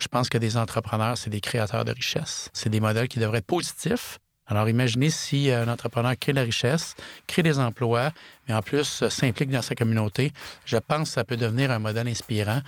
Je 0.00 0.06
pense 0.06 0.28
que 0.28 0.38
des 0.38 0.56
entrepreneurs, 0.56 1.18
c'est 1.18 1.28
des 1.28 1.40
créateurs 1.40 1.84
de 1.84 1.90
richesse. 1.92 2.50
C'est 2.52 2.68
des 2.68 2.78
modèles 2.78 3.08
qui 3.08 3.18
devraient 3.18 3.38
être 3.38 3.46
positifs. 3.46 4.20
Alors, 4.46 4.68
imaginez 4.68 5.10
si 5.10 5.50
un 5.50 5.66
entrepreneur 5.66 6.14
crée 6.18 6.32
de 6.32 6.38
la 6.38 6.44
richesse, 6.44 6.94
crée 7.26 7.42
des 7.42 7.58
emplois, 7.58 8.12
mais 8.46 8.54
en 8.54 8.62
plus 8.62 9.02
euh, 9.02 9.10
s'implique 9.10 9.50
dans 9.50 9.60
sa 9.60 9.74
communauté. 9.74 10.32
Je 10.64 10.76
pense 10.76 11.08
que 11.08 11.14
ça 11.14 11.24
peut 11.24 11.36
devenir 11.36 11.72
un 11.72 11.80
modèle 11.80 12.06
inspirant. 12.06 12.60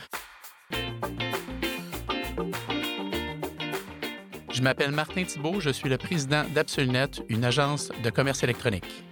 Je 4.53 4.61
m'appelle 4.61 4.91
Martin 4.91 5.25
Thibault, 5.25 5.61
je 5.61 5.71
suis 5.71 5.89
le 5.89 5.97
président 5.99 6.45
d'Absolunet, 6.53 7.11
une 7.29 7.45
agence 7.45 7.91
de 8.03 8.11
commerce 8.11 8.43
électronique. 8.43 9.05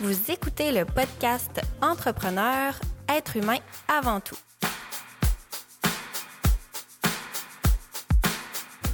Vous 0.00 0.30
écoutez 0.30 0.70
le 0.70 0.84
podcast 0.84 1.60
Entrepreneur, 1.82 2.78
être 3.16 3.36
humain 3.36 3.58
avant 3.88 4.20
tout. 4.20 4.36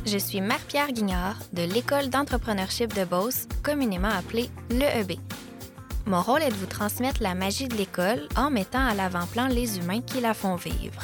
Je 0.06 0.18
suis 0.18 0.40
Marie-Pierre 0.40 0.92
Guignard 0.92 1.36
de 1.52 1.62
l'École 1.62 2.10
d'entrepreneurship 2.10 2.95
de 2.95 3.04
Beauce, 3.04 3.48
communément 3.64 4.09
appelée 4.09 4.50
l'EEB. 4.70 5.18
Mon 6.06 6.23
rôle 6.23 6.42
est 6.42 6.50
de 6.50 6.54
vous 6.54 6.66
transmettre 6.66 7.20
la 7.20 7.34
magie 7.34 7.66
de 7.66 7.74
l'école 7.74 8.28
en 8.37 8.48
mettant 8.48 8.87
à 8.87 8.95
l'avant-plan 8.95 9.48
les 9.48 9.78
humains 9.78 10.02
qui 10.02 10.20
la 10.20 10.34
font 10.34 10.54
vivre. 10.54 11.02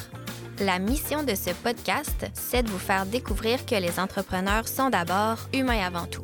La 0.59 0.79
mission 0.79 1.23
de 1.23 1.35
ce 1.35 1.49
podcast, 1.49 2.27
c'est 2.33 2.63
de 2.63 2.69
vous 2.69 2.79
faire 2.79 3.05
découvrir 3.05 3.65
que 3.65 3.75
les 3.75 3.99
entrepreneurs 3.99 4.69
sont 4.69 4.89
d'abord 4.89 5.49
humains 5.51 5.85
avant 5.85 6.05
tout. 6.05 6.23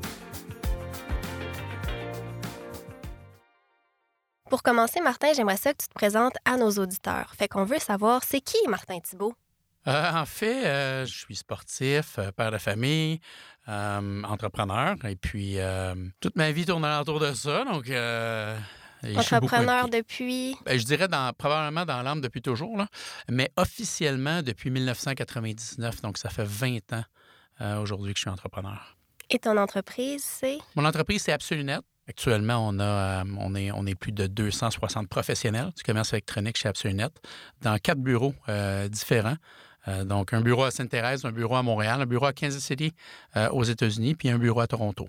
Pour 4.49 4.63
commencer, 4.63 4.99
Martin, 4.99 5.27
j'aimerais 5.35 5.57
ça 5.57 5.73
que 5.73 5.83
tu 5.83 5.87
te 5.87 5.93
présentes 5.93 6.35
à 6.43 6.57
nos 6.57 6.71
auditeurs. 6.71 7.33
Fait 7.37 7.47
qu'on 7.47 7.65
veut 7.65 7.77
savoir, 7.77 8.23
c'est 8.23 8.41
qui 8.41 8.57
Martin 8.67 8.99
Thibault? 8.99 9.35
Euh, 9.87 10.11
en 10.11 10.25
fait, 10.25 10.65
euh, 10.65 11.05
je 11.05 11.17
suis 11.17 11.35
sportif, 11.35 12.17
euh, 12.17 12.31
père 12.31 12.51
de 12.51 12.57
famille, 12.57 13.19
entrepreneur, 13.67 14.95
et 15.05 15.15
puis 15.15 15.57
toute 16.19 16.35
ma 16.35 16.51
vie 16.51 16.65
tourne 16.65 16.83
autour 16.83 17.19
de 17.19 17.33
ça. 17.33 17.63
Donc, 17.65 17.91
entrepreneur 19.15 19.87
depuis? 19.87 20.55
Ben, 20.65 20.79
je 20.79 20.83
dirais 20.83 21.07
dans, 21.07 21.31
probablement 21.33 21.85
dans 21.85 22.01
l'âme 22.01 22.19
depuis 22.19 22.41
toujours, 22.41 22.75
là, 22.75 22.87
mais 23.29 23.51
officiellement 23.55 24.41
depuis 24.41 24.71
1999. 24.71 26.01
Donc, 26.01 26.17
ça 26.17 26.31
fait 26.31 26.47
20 26.47 26.93
ans 26.93 27.79
aujourd'hui 27.79 28.13
que 28.13 28.17
je 28.17 28.23
suis 28.23 28.31
entrepreneur. 28.31 28.95
Et 29.29 29.37
ton 29.37 29.55
entreprise, 29.57 30.23
c'est? 30.23 30.57
Mon 30.75 30.85
entreprise, 30.85 31.21
c'est 31.21 31.33
Absolunet. 31.33 31.77
Actuellement, 32.09 32.67
on, 32.67 32.79
a, 32.79 33.21
euh, 33.21 33.23
on, 33.37 33.53
est, 33.53 33.71
on 33.71 33.85
est 33.85 33.93
plus 33.93 34.11
de 34.11 34.25
260 34.25 35.07
professionnels 35.07 35.71
du 35.77 35.83
commerce 35.83 36.11
électronique 36.11 36.57
chez 36.57 36.67
Absolunet 36.67 37.09
dans 37.61 37.77
quatre 37.77 37.99
bureaux 37.99 38.33
euh, 38.49 38.87
différents. 38.87 39.35
Euh, 39.87 40.03
donc, 40.05 40.33
un 40.33 40.41
bureau 40.41 40.63
à 40.63 40.71
Sainte-Thérèse, 40.71 41.23
un 41.23 41.31
bureau 41.31 41.55
à 41.55 41.61
Montréal, 41.61 42.01
un 42.01 42.07
bureau 42.07 42.25
à 42.25 42.33
Kansas 42.33 42.63
City 42.63 42.95
aux 43.51 43.63
États-Unis, 43.63 44.15
puis 44.15 44.29
un 44.29 44.39
bureau 44.39 44.59
à 44.59 44.65
Toronto. 44.65 45.07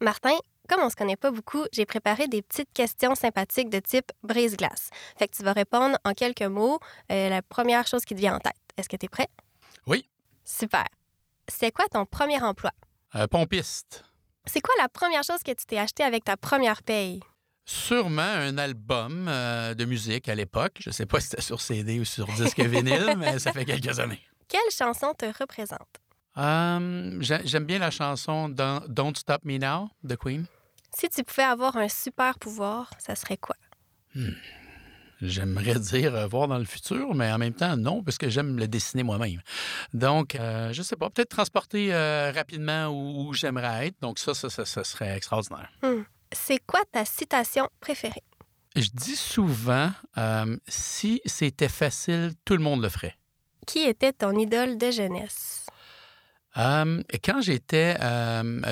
Martin, 0.00 0.36
comme 0.68 0.80
on 0.82 0.90
se 0.90 0.96
connaît 0.96 1.14
pas 1.14 1.30
beaucoup, 1.30 1.64
j'ai 1.72 1.86
préparé 1.86 2.26
des 2.26 2.42
petites 2.42 2.72
questions 2.74 3.14
sympathiques 3.14 3.70
de 3.70 3.78
type 3.78 4.10
brise-glace. 4.24 4.90
Fait 5.16 5.28
que 5.28 5.36
tu 5.36 5.44
vas 5.44 5.52
répondre 5.52 5.96
en 6.04 6.14
quelques 6.14 6.42
mots 6.42 6.80
la 7.10 7.42
première 7.42 7.86
chose 7.86 8.04
qui 8.04 8.16
te 8.16 8.20
vient 8.20 8.34
en 8.34 8.40
tête. 8.40 8.56
Est-ce 8.76 8.88
que 8.88 8.96
tu 8.96 9.06
es 9.06 9.08
prêt? 9.08 9.28
Oui. 9.86 10.08
Super. 10.44 10.86
C'est 11.46 11.70
quoi 11.70 11.86
ton 11.86 12.04
premier 12.06 12.42
emploi? 12.42 12.72
pompiste. 13.30 14.04
C'est 14.46 14.60
quoi 14.60 14.74
la 14.78 14.88
première 14.88 15.22
chose 15.22 15.42
que 15.44 15.52
tu 15.52 15.64
t'es 15.66 15.78
acheté 15.78 16.02
avec 16.02 16.24
ta 16.24 16.36
première 16.36 16.82
paye? 16.82 17.20
Sûrement 17.64 18.22
un 18.22 18.58
album 18.58 19.26
euh, 19.28 19.74
de 19.74 19.84
musique 19.84 20.28
à 20.28 20.34
l'époque. 20.34 20.78
Je 20.80 20.90
ne 20.90 20.92
sais 20.92 21.06
pas 21.06 21.20
si 21.20 21.28
c'était 21.28 21.42
sur 21.42 21.60
CD 21.60 22.00
ou 22.00 22.04
sur 22.04 22.26
disque 22.26 22.60
vinyle, 22.60 23.14
mais 23.16 23.38
ça 23.38 23.52
fait 23.52 23.64
quelques 23.64 23.98
années. 24.00 24.20
Quelle 24.48 24.60
chanson 24.70 25.14
te 25.16 25.26
représente? 25.38 26.00
Euh, 26.38 27.18
j'aime 27.20 27.64
bien 27.64 27.78
la 27.78 27.90
chanson 27.90 28.48
Don't 28.48 29.14
Stop 29.16 29.44
Me 29.44 29.58
Now 29.58 29.90
de 30.02 30.16
Queen. 30.16 30.46
Si 30.94 31.08
tu 31.08 31.22
pouvais 31.22 31.44
avoir 31.44 31.76
un 31.76 31.88
super 31.88 32.38
pouvoir, 32.38 32.90
ça 32.98 33.14
serait 33.14 33.36
quoi? 33.36 33.56
Hmm 34.14 34.32
j'aimerais 35.22 35.78
dire 35.78 36.14
euh, 36.14 36.26
voir 36.26 36.48
dans 36.48 36.58
le 36.58 36.64
futur, 36.64 37.14
mais 37.14 37.30
en 37.32 37.38
même 37.38 37.54
temps, 37.54 37.76
non, 37.76 38.02
parce 38.02 38.18
que 38.18 38.28
j'aime 38.28 38.58
le 38.58 38.68
dessiner 38.68 39.02
moi-même. 39.02 39.40
Donc, 39.94 40.34
euh, 40.34 40.72
je 40.72 40.80
ne 40.80 40.84
sais 40.84 40.96
pas, 40.96 41.08
peut-être 41.08 41.30
transporter 41.30 41.94
euh, 41.94 42.32
rapidement 42.32 42.88
où, 42.88 43.32
j'aimerais 43.32 43.88
être. 43.88 43.96
Donc, 44.00 44.18
ça, 44.18 44.34
ça, 44.34 44.50
ça, 44.50 44.84
serait 44.84 45.16
extraordinaire. 45.16 45.70
Hmm. 45.82 46.02
C'est 46.32 46.58
quoi 46.66 46.80
ta 46.90 47.04
citation 47.04 47.68
préférée? 47.80 48.22
Je 48.74 48.88
dis 48.94 49.16
souvent, 49.16 49.92
si 50.66 51.20
c'était 51.26 51.68
facile, 51.68 52.32
tout 52.46 52.54
le 52.54 52.62
monde 52.62 52.82
le 52.82 52.88
ferait. 52.88 53.16
Qui 53.66 53.80
était 53.80 54.14
ton 54.14 54.32
idole 54.38 54.78
de 54.78 54.90
jeunesse? 54.90 55.66
quand 56.54 57.40
j'étais 57.40 57.96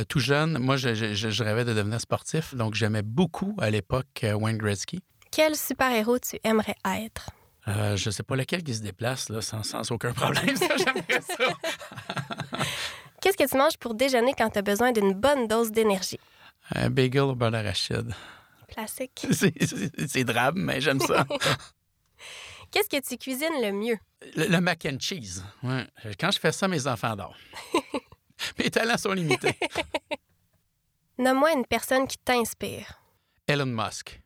tout 0.09 0.21
jeune, 0.21 0.59
moi, 0.59 0.77
je, 0.77 0.95
je, 0.95 1.45
rêvais 1.45 1.67
de 1.67 1.75
devenir 1.75 2.01
sportif. 2.01 2.55
Donc, 2.55 2.75
j'aimais 2.75 3.03
beaucoup 3.03 3.55
à 3.59 3.69
l'époque 3.69 4.25
Wayne 4.25 4.57
Gretzky. 4.57 5.01
Quel 5.31 5.57
super-héros 5.57 6.19
tu 6.19 6.39
aimerais 6.43 6.77
être? 6.85 7.31
Euh, 7.69 7.97
je 7.97 8.09
ne 8.09 8.13
sais 8.13 8.23
pas 8.23 8.37
lequel 8.37 8.63
qui 8.63 8.75
se 8.75 8.83
déplace 8.83 9.29
là, 9.29 9.41
sans, 9.41 9.91
aucun 9.93 10.13
problème. 10.13 10.57
Ça, 10.57 10.77
j'aimerais 10.77 11.21
ça. 11.21 11.45
Qu'est-ce 13.21 13.37
que 13.37 13.49
tu 13.49 13.57
manges 13.57 13.77
pour 13.77 13.95
déjeuner 13.95 14.33
quand 14.37 14.51
tu 14.51 14.59
as 14.59 14.63
besoin 14.63 14.93
d'une 14.93 15.13
bonne 15.13 15.47
dose 15.47 15.71
d'énergie? 15.71 16.19
Un 16.75 16.89
bagel 16.89 17.23
au 17.23 17.35
beurre 17.35 17.51
d'arachide. 17.51 18.15
Classique. 18.69 19.27
C'est 20.09 20.25
drabe, 20.25 20.57
mais 20.57 20.81
j'aime 20.81 21.01
ça. 21.01 21.27
Qu'est-ce 22.71 22.89
que 22.89 23.01
tu 23.07 23.19
cuisines 23.19 23.61
le 23.61 23.73
mieux? 23.73 23.99
Le, 24.37 24.59
mac 24.61 24.87
and 24.87 24.99
cheese. 25.01 25.43
Quand 26.19 26.31
je 26.31 26.39
fais 26.39 26.53
ça, 26.53 26.69
mes 26.69 26.87
enfants 26.87 27.17
dorment. 27.17 27.35
mes 28.59 28.71
talents 28.71 28.97
sont 28.97 29.13
limités. 29.13 29.59
Nomme-moi 31.19 31.53
une 31.53 31.67
personne 31.67 32.07
qui 32.07 32.17
t'inspire. 32.19 33.03
Elon 33.47 33.67
Musk. 33.67 34.21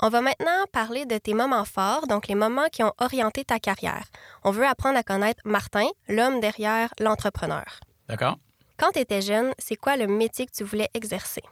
On 0.00 0.08
va 0.08 0.20
maintenant 0.20 0.66
parler 0.72 1.06
de 1.06 1.18
tes 1.18 1.34
moments 1.34 1.64
forts, 1.64 2.06
donc 2.08 2.26
les 2.26 2.34
moments 2.34 2.68
qui 2.70 2.82
ont 2.82 2.92
orienté 2.98 3.44
ta 3.44 3.60
carrière. 3.60 4.04
On 4.42 4.50
veut 4.50 4.66
apprendre 4.66 4.98
à 4.98 5.02
connaître 5.02 5.40
Martin, 5.44 5.86
l'homme 6.08 6.40
derrière 6.40 6.92
l'entrepreneur. 6.98 7.80
D'accord. 8.08 8.38
Quand 8.76 8.90
tu 8.90 8.98
étais 8.98 9.22
jeune, 9.22 9.52
c'est 9.58 9.76
quoi 9.76 9.96
le 9.96 10.06
métier 10.06 10.46
que 10.46 10.52
tu 10.52 10.64
voulais 10.64 10.88
exercer? 10.94 11.42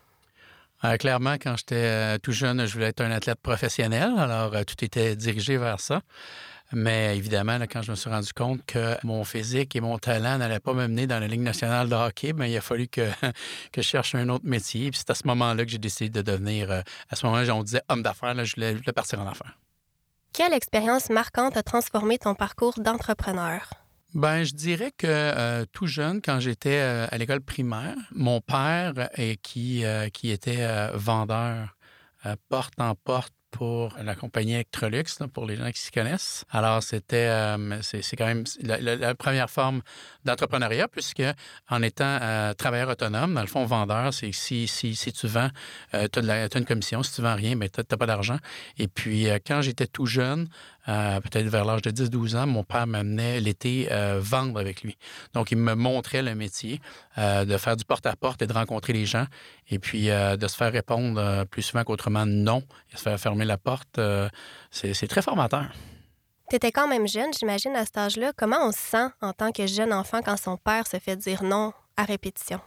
Euh, 0.85 0.97
clairement, 0.97 1.35
quand 1.35 1.57
j'étais 1.57 1.77
euh, 1.77 2.19
tout 2.19 2.33
jeune, 2.33 2.67
je 2.67 2.73
voulais 2.73 2.89
être 2.89 3.03
un 3.03 3.13
athlète 3.13 3.41
professionnel, 3.41 4.15
alors 4.19 4.53
euh, 4.55 4.65
tout 4.65 4.85
était 4.85 5.15
dirigé 5.15 5.57
vers 5.57 5.79
ça. 5.79 6.03
Mais 6.73 7.17
évidemment, 7.17 7.59
quand 7.71 7.83
je 7.83 7.91
me 7.91 7.97
suis 7.97 8.09
rendu 8.09 8.33
compte 8.33 8.65
que 8.65 8.97
mon 9.05 9.25
physique 9.25 9.77
et 9.77 9.81
mon 9.81 9.99
talent 9.99 10.39
n'allaient 10.39 10.61
pas 10.61 10.73
me 10.73 10.87
mener 10.87 11.07
dans 11.07 11.19
la 11.19 11.29
Ligue 11.29 11.43
nationale 11.43 11.89
de 11.89 11.95
hockey, 11.95 12.33
bien, 12.33 12.47
il 12.47 12.57
a 12.57 12.61
fallu 12.61 12.89
que, 12.89 13.11
que 13.73 13.83
je 13.83 13.87
cherche 13.87 14.15
un 14.15 14.29
autre 14.29 14.47
métier. 14.47 14.91
Puis 14.91 15.01
c'est 15.01 15.11
à 15.11 15.15
ce 15.15 15.27
moment-là 15.27 15.65
que 15.65 15.71
j'ai 15.71 15.79
décidé 15.79 16.11
de 16.11 16.23
devenir, 16.23 16.71
euh, 16.71 16.81
à 17.11 17.17
ce 17.17 17.27
moment-là, 17.27 17.55
on 17.55 17.63
disait 17.63 17.83
homme 17.89 18.03
d'affaires, 18.03 18.45
je 18.45 18.55
voulais, 18.55 18.75
partir 18.95 19.21
en 19.21 19.27
affaires. 19.27 19.59
Quelle 20.33 20.55
expérience 20.55 21.11
marquante 21.11 21.57
a 21.57 21.63
transformé 21.63 22.19
ton 22.19 22.35
parcours 22.35 22.75
d'entrepreneur? 22.79 23.69
Ben, 24.15 24.45
je 24.45 24.55
dirais 24.55 24.93
que 24.97 25.07
euh, 25.07 25.65
tout 25.73 25.87
jeune, 25.87 26.21
quand 26.23 26.41
j'étais 26.41 26.81
euh, 26.81 27.07
à 27.11 27.19
l'école 27.19 27.41
primaire, 27.41 27.97
mon 28.13 28.41
père, 28.41 28.93
qui, 29.43 29.85
qui 30.13 30.31
était 30.31 30.89
vendeur 30.95 31.77
porte 32.49 32.75
en 32.79 32.95
porte 32.95 33.35
pour 33.53 33.95
la 34.03 34.17
compagnie 34.17 34.55
Electrolux, 34.55 35.05
pour 35.33 35.47
les 35.47 35.57
gens 35.57 35.71
qui 35.71 35.81
s'y 35.81 35.93
connaissent. 35.93 36.45
Alors, 36.51 36.83
c'était, 36.83 37.29
euh, 37.29 37.81
quand 38.19 38.27
même 38.27 38.45
la, 38.63 39.15
première 39.15 39.51
forme 39.51 39.83
d'entrepreneuriat, 40.25 40.89
puisque 40.89 41.23
en 41.69 41.83
étant 41.83 42.19
euh, 42.21 42.55
travailleur 42.55 42.89
autonome, 42.89 43.35
dans 43.35 43.43
le 43.43 43.47
fond, 43.47 43.65
vendeur, 43.65 44.13
c'est 44.13 44.33
si, 44.33 44.67
si, 44.67 44.97
si 44.97 45.13
tu 45.13 45.29
vends, 45.29 45.51
euh, 45.95 46.09
tu 46.11 46.19
as, 46.29 46.57
une 46.57 46.65
commission. 46.65 47.03
Si 47.03 47.15
tu 47.15 47.23
vends 47.23 47.37
rien, 47.37 47.55
mais 47.55 47.69
ben, 47.69 47.85
tu 47.87 47.93
n'as 47.93 47.99
pas 47.99 48.07
d'argent. 48.07 48.39
Et 48.79 48.89
puis, 48.89 49.29
quand 49.47 49.61
j'étais 49.61 49.87
tout 49.87 50.07
jeune, 50.07 50.49
peut-être 50.87 51.47
vers 51.47 51.65
l'âge 51.65 51.83
de 51.83 51.91
10-12 51.91 52.37
ans, 52.37 52.47
mon 52.47 52.65
père 52.65 52.87
m'amenait 52.87 53.41
l'été 53.41 53.89
vendre 54.19 54.59
avec 54.59 54.83
lui. 54.83 54.97
Donc, 55.35 55.51
il 55.51 55.59
me 55.59 55.75
montrait 55.75 56.23
le 56.23 56.35
métier 56.35 56.81
de 57.17 57.57
faire 57.57 57.77
du 57.77 57.85
porte-à-porte 57.85 58.43
et 58.43 58.47
de 58.47 58.53
rencontrer 58.53 58.93
les 58.93 59.07
gens, 59.07 59.27
et 59.71 59.79
puis 59.79 60.09
de 60.09 60.47
se 60.49 60.57
faire 60.57 60.73
répondre 60.73 61.45
plus 61.47 61.63
souvent 61.63 61.85
qu'autrement 61.85 62.27
non, 62.27 62.63
et 62.93 62.97
se 62.97 63.03
faire 63.03 63.19
fermer 63.19 63.45
la 63.45 63.59
porte, 63.59 63.99
euh, 63.99 64.29
c'est 64.71 65.07
très 65.07 65.23
formateur. 65.23 65.67
Tu 66.51 66.57
étais 66.57 66.73
quand 66.73 66.89
même 66.89 67.09
jeune, 67.09 67.33
j'imagine, 67.39 67.75
à 67.77 67.85
cet 67.85 67.97
âge-là. 67.97 68.33
Comment 68.37 68.67
on 68.67 68.73
se 68.73 68.79
sent 68.79 69.09
en 69.21 69.33
tant 69.33 69.53
que 69.53 69.67
jeune 69.67 69.93
enfant 69.93 70.21
quand 70.23 70.37
son 70.37 70.57
père 70.57 70.87
se 70.87 70.99
fait 70.99 71.17
dire 71.17 71.43
non 71.43 71.73
à 71.97 72.05
répétition? 72.05 72.61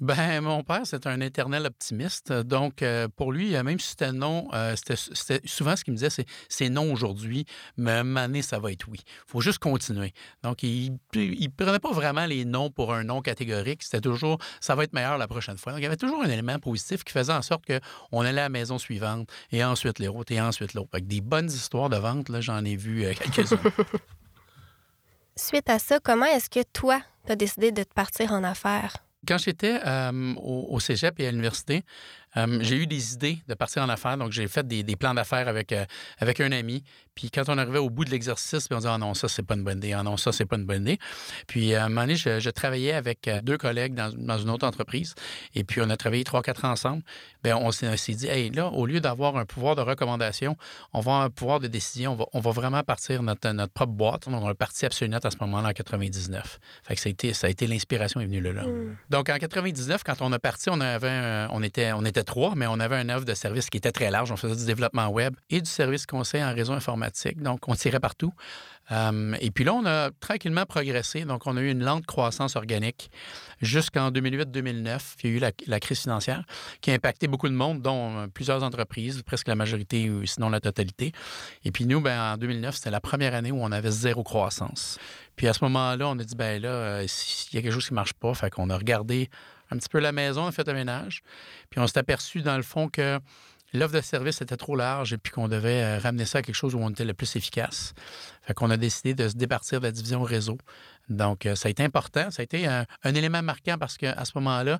Ben, 0.00 0.40
mon 0.40 0.64
père, 0.64 0.80
c'est 0.84 1.06
un 1.06 1.20
éternel 1.20 1.66
optimiste. 1.66 2.32
Donc, 2.32 2.82
euh, 2.82 3.06
pour 3.06 3.32
lui, 3.32 3.50
même 3.62 3.78
si 3.78 3.90
c'était 3.90 4.10
non, 4.10 4.48
euh, 4.52 4.74
c'était 4.74 5.40
souvent 5.44 5.76
ce 5.76 5.84
qu'il 5.84 5.92
me 5.92 5.98
disait, 5.98 6.24
c'est 6.48 6.68
non 6.68 6.92
aujourd'hui, 6.92 7.46
mais 7.76 8.02
donné, 8.02 8.42
ça 8.42 8.58
va 8.58 8.72
être 8.72 8.88
oui. 8.88 9.00
Il 9.06 9.30
faut 9.30 9.40
juste 9.40 9.60
continuer. 9.60 10.12
Donc, 10.42 10.64
il 10.64 10.98
ne 11.14 11.46
prenait 11.48 11.78
pas 11.78 11.92
vraiment 11.92 12.26
les 12.26 12.44
noms 12.44 12.70
pour 12.70 12.92
un 12.92 13.04
non 13.04 13.22
catégorique. 13.22 13.84
C'était 13.84 14.00
toujours 14.00 14.38
ça 14.60 14.74
va 14.74 14.84
être 14.84 14.92
meilleur 14.92 15.16
la 15.16 15.28
prochaine 15.28 15.58
fois. 15.58 15.72
Donc, 15.72 15.80
il 15.80 15.84
y 15.84 15.86
avait 15.86 15.96
toujours 15.96 16.22
un 16.22 16.28
élément 16.28 16.58
positif 16.58 17.04
qui 17.04 17.12
faisait 17.12 17.32
en 17.32 17.42
sorte 17.42 17.64
qu'on 17.66 18.20
allait 18.20 18.40
à 18.40 18.44
la 18.44 18.48
maison 18.48 18.78
suivante 18.78 19.30
et 19.52 19.64
ensuite 19.64 20.00
les 20.00 20.08
routes 20.08 20.30
et 20.32 20.40
ensuite 20.40 20.74
l'autre. 20.74 20.90
Avec 20.92 21.06
des 21.06 21.20
bonnes 21.20 21.50
histoires 21.50 21.88
de 21.88 21.96
vente, 21.96 22.28
là, 22.28 22.40
j'en 22.40 22.64
ai 22.64 22.76
vu 22.76 23.04
euh, 23.04 23.14
quelques-unes. 23.14 23.58
Suite 25.36 25.68
à 25.68 25.78
ça, 25.78 25.98
comment 26.00 26.26
est-ce 26.26 26.50
que 26.50 26.62
toi, 26.72 27.00
tu 27.26 27.32
as 27.32 27.36
décidé 27.36 27.72
de 27.72 27.82
te 27.82 27.92
partir 27.92 28.32
en 28.32 28.44
affaires? 28.44 29.03
Quand 29.26 29.38
j'étais 29.38 29.80
au, 30.36 30.66
au, 30.70 30.80
cégep 30.80 31.18
et 31.20 31.26
à 31.26 31.30
l'université, 31.30 31.84
euh, 32.36 32.58
j'ai 32.60 32.76
eu 32.76 32.86
des 32.86 33.14
idées 33.14 33.38
de 33.46 33.54
partir 33.54 33.82
en 33.82 33.88
affaires. 33.88 34.16
Donc, 34.16 34.32
j'ai 34.32 34.48
fait 34.48 34.66
des, 34.66 34.96
plans 34.96 35.14
d'affaires 35.14 35.48
avec, 35.48 35.72
euh, 35.72 35.84
avec 36.18 36.40
un 36.40 36.52
ami. 36.52 36.82
Puis, 37.14 37.30
quand 37.30 37.48
on 37.48 37.58
arrivait 37.58 37.78
au 37.78 37.90
bout 37.90 38.04
de 38.04 38.10
l'exercice, 38.10 38.66
on 38.70 38.76
disait 38.76 38.88
Ah 38.90 38.98
non, 38.98 39.14
ça, 39.14 39.28
c'est 39.28 39.42
pas 39.42 39.54
une 39.54 39.62
bonne 39.62 39.78
idée. 39.78 39.92
Ah 39.92 40.02
non, 40.02 40.16
ça, 40.16 40.32
c'est 40.32 40.46
pas 40.46 40.56
une 40.56 40.66
bonne 40.66 40.82
idée. 40.82 40.98
Puis, 41.46 41.74
à 41.74 41.84
un 41.84 41.88
moment 41.88 42.02
donné, 42.02 42.16
je, 42.16 42.50
travaillais 42.50 42.92
avec 42.92 43.28
euh, 43.28 43.40
deux 43.40 43.56
collègues 43.56 43.94
dans, 43.94 44.38
une 44.38 44.50
autre 44.50 44.66
entreprise. 44.66 45.14
Et 45.54 45.64
puis, 45.64 45.80
on 45.80 45.90
a 45.90 45.96
travaillé 45.96 46.24
trois, 46.24 46.42
quatre 46.42 46.64
ensemble. 46.64 47.02
Bien, 47.42 47.56
on 47.56 47.70
s'est 47.70 48.14
dit 48.14 48.26
Hey, 48.26 48.50
là, 48.50 48.68
au 48.68 48.86
lieu 48.86 49.00
d'avoir 49.00 49.36
un 49.36 49.44
pouvoir 49.44 49.76
de 49.76 49.82
recommandation, 49.82 50.56
on 50.92 51.00
va 51.00 51.12
avoir 51.12 51.22
un 51.22 51.30
pouvoir 51.30 51.60
de 51.60 51.68
décision. 51.68 52.16
On 52.32 52.40
va, 52.40 52.50
vraiment 52.50 52.82
partir 52.82 53.22
notre, 53.22 53.50
notre 53.50 53.72
propre 53.72 53.92
boîte. 53.92 54.28
On 54.28 54.46
a 54.46 54.54
parti 54.54 54.84
Absolument 54.84 55.18
à 55.22 55.30
ce 55.30 55.36
moment-là 55.40 55.68
en 55.70 55.72
99. 55.72 56.58
Fait 56.82 56.94
que 56.94 57.00
ça 57.00 57.08
a 57.08 57.10
été, 57.10 57.32
ça 57.32 57.46
a 57.46 57.50
été 57.50 57.66
l'inspiration 57.66 58.20
est 58.20 58.26
venue 58.26 58.40
là. 58.40 58.52
là. 58.52 58.64
Hmm. 58.64 58.96
Donc, 59.10 59.28
en 59.28 59.36
99, 59.36 60.02
quand 60.04 60.20
on 60.20 60.32
a 60.32 60.38
parti, 60.38 60.68
on, 60.70 60.80
avait 60.80 61.46
on, 61.50 61.62
était, 61.62 61.92
on 61.92 62.04
était 62.04 62.23
trois, 62.24 62.54
mais 62.56 62.66
on 62.66 62.80
avait 62.80 62.96
un 62.96 63.08
offre 63.08 63.24
de 63.24 63.34
service 63.34 63.70
qui 63.70 63.76
était 63.76 63.92
très 63.92 64.10
large. 64.10 64.32
On 64.32 64.36
faisait 64.36 64.56
du 64.56 64.66
développement 64.66 65.08
web 65.08 65.34
et 65.50 65.60
du 65.60 65.70
service 65.70 66.06
conseil 66.06 66.42
en 66.42 66.54
réseau 66.54 66.72
informatique. 66.72 67.40
Donc, 67.40 67.68
on 67.68 67.74
tirait 67.74 68.00
partout. 68.00 68.32
Euh, 68.92 69.34
et 69.40 69.50
puis 69.50 69.64
là, 69.64 69.74
on 69.74 69.86
a 69.86 70.10
tranquillement 70.20 70.66
progressé. 70.66 71.24
Donc, 71.24 71.46
on 71.46 71.56
a 71.56 71.60
eu 71.60 71.70
une 71.70 71.82
lente 71.82 72.04
croissance 72.06 72.56
organique 72.56 73.10
jusqu'en 73.62 74.10
2008-2009. 74.10 75.00
Il 75.22 75.30
y 75.30 75.32
a 75.32 75.36
eu 75.36 75.52
la, 75.66 75.80
crise 75.80 76.00
financière 76.00 76.44
qui 76.80 76.90
a 76.90 76.94
impacté 76.94 77.26
beaucoup 77.26 77.48
de 77.48 77.54
monde, 77.54 77.80
dont 77.80 78.16
euh, 78.16 78.26
plusieurs 78.26 78.62
entreprises, 78.62 79.22
presque 79.22 79.48
la 79.48 79.54
majorité, 79.54 80.10
sinon 80.26 80.50
la 80.50 80.60
totalité. 80.60 81.12
Et 81.64 81.70
puis 81.70 81.86
nous, 81.86 82.00
ben, 82.00 82.34
en 82.34 82.36
2009, 82.36 82.76
c'était 82.76 82.90
la 82.90 83.00
première 83.00 83.34
année 83.34 83.52
où 83.52 83.58
on 83.62 83.72
avait 83.72 83.90
zéro 83.90 84.22
croissance. 84.22 84.98
Puis 85.36 85.48
à 85.48 85.52
ce 85.52 85.64
moment-là, 85.64 86.08
on 86.08 86.18
a 86.18 86.24
dit, 86.24 86.36
ben 86.36 86.60
là, 86.60 86.68
euh, 86.68 87.04
s'il 87.06 87.54
y 87.54 87.58
a 87.58 87.62
quelque 87.62 87.72
chose 87.72 87.86
qui 87.86 87.92
ne 87.92 87.96
marche 87.96 88.14
pas, 88.14 88.34
fait 88.34 88.50
qu'on 88.50 88.70
a 88.70 88.76
regardé 88.76 89.30
un 89.74 89.78
petit 89.78 89.88
peu 89.88 89.98
la 89.98 90.12
maison, 90.12 90.44
on 90.44 90.48
a 90.48 90.52
fait 90.52 90.68
un 90.68 90.74
ménage. 90.74 91.22
Puis 91.70 91.80
on 91.80 91.86
s'est 91.86 91.98
aperçu, 91.98 92.42
dans 92.42 92.56
le 92.56 92.62
fond, 92.62 92.88
que 92.88 93.18
l'offre 93.72 93.94
de 93.94 94.00
service 94.00 94.40
était 94.40 94.56
trop 94.56 94.76
large 94.76 95.12
et 95.12 95.18
puis 95.18 95.32
qu'on 95.32 95.48
devait 95.48 95.82
euh, 95.82 95.98
ramener 95.98 96.24
ça 96.24 96.38
à 96.38 96.42
quelque 96.42 96.54
chose 96.54 96.74
où 96.74 96.78
on 96.78 96.90
était 96.90 97.04
le 97.04 97.14
plus 97.14 97.36
efficace. 97.36 97.92
Fait 98.42 98.54
qu'on 98.54 98.70
a 98.70 98.76
décidé 98.76 99.14
de 99.14 99.28
se 99.28 99.34
départir 99.34 99.80
de 99.80 99.86
la 99.86 99.92
division 99.92 100.22
réseau. 100.22 100.58
Donc, 101.08 101.44
euh, 101.44 101.54
ça 101.54 101.68
a 101.68 101.70
été 101.70 101.82
important. 101.82 102.30
Ça 102.30 102.40
a 102.40 102.44
été 102.44 102.66
un, 102.66 102.86
un 103.02 103.14
élément 103.14 103.42
marquant 103.42 103.76
parce 103.78 103.96
qu'à 103.96 104.24
ce 104.24 104.32
moment-là, 104.36 104.78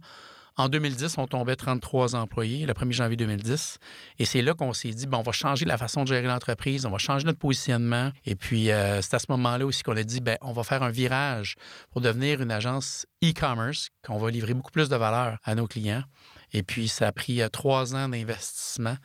en 0.57 0.69
2010, 0.69 1.19
on 1.19 1.27
tombait 1.27 1.57
33 1.57 2.15
employés, 2.15 2.65
le 2.65 2.73
1er 2.73 2.93
janvier 2.93 3.17
2010. 3.17 3.79
Et 4.19 4.25
c'est 4.25 4.41
là 4.41 4.55
qu'on 4.55 4.73
s'est 4.73 4.91
dit, 4.91 5.07
on 5.13 5.23
va 5.23 5.33
changer 5.33 5.65
la 5.65 5.77
façon 5.77 6.03
de 6.03 6.09
gérer 6.09 6.29
l'entreprise, 6.29 6.87
on 6.87 6.91
va 6.91 6.99
changer 6.99 7.27
notre 7.27 7.41
positionnement. 7.41 8.13
Et 8.25 8.37
puis, 8.37 8.71
euh, 8.71 9.03
c'est 9.03 9.15
à 9.15 9.19
ce 9.19 9.27
moment-là 9.31 9.67
aussi 9.67 9.83
qu'on 9.83 9.97
a 9.97 10.05
dit, 10.05 10.21
ben, 10.21 10.39
on 10.43 10.53
va 10.53 10.63
faire 10.63 10.83
un 10.83 10.91
virage 10.91 11.57
pour 11.91 12.01
devenir 12.01 12.41
une 12.41 12.53
agence 12.53 13.07
e-commerce, 13.23 13.89
qu'on 14.07 14.19
va 14.19 14.31
livrer 14.31 14.55
beaucoup 14.55 14.71
plus 14.71 14.89
de 14.89 14.97
valeur 14.97 15.39
à 15.43 15.55
nos 15.57 15.67
clients. 15.67 16.05
Et 16.53 16.63
puis, 16.63 16.87
ça 16.87 17.09
a 17.09 17.13
pris 17.13 17.43
euh, 17.43 17.49
trois 17.49 17.97
ans 17.97 18.09
d'investissement. 18.09 18.97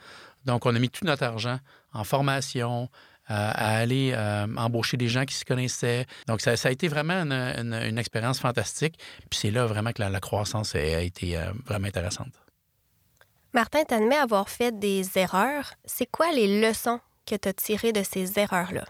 Donc, 0.46 0.66
on 0.68 0.75
a 0.75 0.80
mis 0.80 0.90
tout 0.90 1.06
notre 1.06 1.24
argent 1.24 1.60
en 1.94 2.04
formation, 2.04 2.90
à 3.29 3.77
aller 3.77 4.11
euh, 4.13 4.47
embaucher 4.57 4.97
des 4.97 5.07
gens 5.07 5.25
qui 5.25 5.35
se 5.35 5.45
connaissaient. 5.45 6.05
Donc, 6.27 6.41
ça, 6.41 6.51
a 6.51 6.71
été 6.71 6.87
vraiment 6.87 7.13
une, 7.13 7.97
expérience 7.97 8.39
fantastique. 8.39 8.97
Puis 9.29 9.39
c'est 9.39 9.51
là 9.51 9.65
vraiment 9.65 9.91
que 9.91 10.01
la, 10.01 10.19
croissance 10.19 10.75
a, 10.75 11.01
été 11.01 11.37
euh, 11.37 11.51
vraiment 11.65 11.87
intéressante. 11.87 12.33
Martin, 13.53 13.83
tu 13.87 13.93
admets 13.93 14.17
avoir 14.17 14.49
fait 14.49 14.77
des 14.77 15.05
erreurs. 15.17 15.73
C'est 15.85 16.09
quoi 16.09 16.31
les 16.31 16.61
leçons 16.61 16.99
que 17.25 17.35
tu 17.35 17.47
as 17.47 17.53
tirées 17.53 17.93
de 17.93 18.03
ces 18.03 18.39
erreurs-là? 18.39 18.85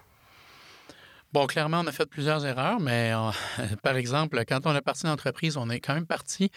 Bon, 1.31 1.45
clairement, 1.45 1.81
on 1.81 1.85
a 1.85 1.91
fait 1.91 2.07
plusieurs 2.07 2.43
erreurs, 2.43 2.79
mais 2.79 3.13
euh, 3.13 3.29
par 3.83 3.95
exemple, 3.97 4.43
quand 4.47 4.65
on 4.65 4.75
est 4.75 4.81
parti 4.81 5.03
d'entreprise, 5.03 5.57
on 5.57 5.69
est 5.69 5.79
quand 5.79 5.93
même 5.93 6.07
parti 6.07 6.49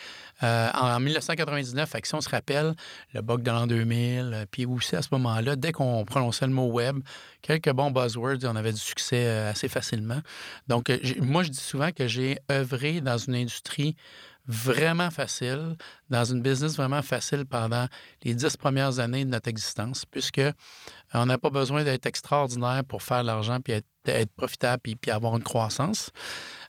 euh, 0.43 0.71
en 0.73 0.99
1999. 0.99 1.91
Fait 1.91 2.07
se 2.07 2.29
rappelle, 2.31 2.75
le 3.13 3.21
bug 3.21 3.43
de 3.43 3.51
l'an 3.51 3.67
2000, 3.67 4.31
euh, 4.33 4.47
puis 4.51 4.65
aussi 4.65 4.97
à 4.97 5.03
ce 5.03 5.09
moment-là, 5.13 5.57
dès 5.57 5.73
qu'on 5.73 6.07
prononçait 6.07 6.47
le 6.47 6.55
mot 6.55 6.69
web, 6.69 7.01
quelques 7.43 7.71
bons 7.71 7.91
buzzwords, 7.91 8.39
on 8.45 8.57
avait 8.57 8.73
du 8.73 8.81
succès 8.81 9.27
assez 9.27 9.69
facilement. 9.69 10.23
Donc, 10.69 10.91
moi, 11.21 11.43
je 11.43 11.51
dis 11.51 11.61
souvent 11.61 11.91
que 11.91 12.07
j'ai 12.09 12.39
œuvré 12.51 13.03
dans 13.03 13.19
une 13.19 13.35
industrie 13.35 13.95
vraiment 14.47 15.11
facile, 15.11 15.77
dans 16.11 16.25
une 16.25 16.43
business 16.43 16.77
vraiment 16.77 17.03
facile 17.03 17.45
pendant 17.47 17.87
les 18.25 18.35
dix 18.35 18.57
premières 18.57 18.99
années 18.99 19.25
de 19.25 19.31
notre 19.31 19.49
existence, 19.49 20.05
puisque 20.05 20.39
euh, 20.39 20.53
on 21.15 21.27
n'a 21.27 21.39
pas 21.39 21.51
besoin 21.51 21.85
d'être 21.85 22.07
extraordinaire 22.07 22.83
pour 22.87 23.03
faire 23.03 23.23
l'argent 23.23 23.61
puis 23.61 23.75
être, 23.75 24.33
profitable 24.37 24.83
puis, 24.83 25.11
avoir 25.13 25.37
une 25.37 25.45
croissance. 25.45 26.11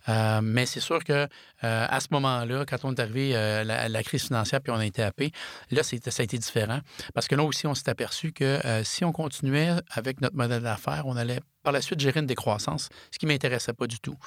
Euh, 0.07 0.41
mais 0.43 0.65
c'est 0.67 0.81
sûr 0.81 1.03
que 1.03 1.13
euh, 1.13 1.27
à 1.61 1.99
ce 1.99 2.07
moment-là, 2.11 2.65
quand 2.65 2.85
on 2.85 2.93
est 2.93 2.99
arrivé 2.99 3.35
à 3.35 3.63
la, 3.63 4.03
crise 4.03 4.25
financière 4.25 4.61
puis 4.61 4.71
on 4.71 4.77
a 4.77 4.85
été 4.85 5.01
happé, 5.01 5.31
là, 5.71 5.81
ça 5.81 5.95
a 5.95 6.23
été 6.23 6.37
différent. 6.37 6.79
Parce 7.15 7.27
que 7.27 7.35
là 7.35 7.43
aussi, 7.43 7.65
on 7.65 7.73
s'est 7.73 7.89
aperçu 7.89 8.33
que 8.33 8.59
si 8.83 9.03
on 9.03 9.11
continuait 9.11 9.71
avec 9.89 10.21
notre 10.21 10.35
modèle 10.35 10.61
d'affaires, 10.61 11.07
on 11.07 11.15
allait 11.15 11.39
par 11.63 11.73
la 11.73 11.81
suite 11.81 11.99
gérer 11.99 12.19
une 12.19 12.27
décroissance, 12.27 12.89
ce 13.09 13.17
qui 13.17 13.25
ne 13.25 13.31
m'intéressait 13.31 13.73
pas 13.73 13.87
du 13.87 13.99
tout. 13.99 14.17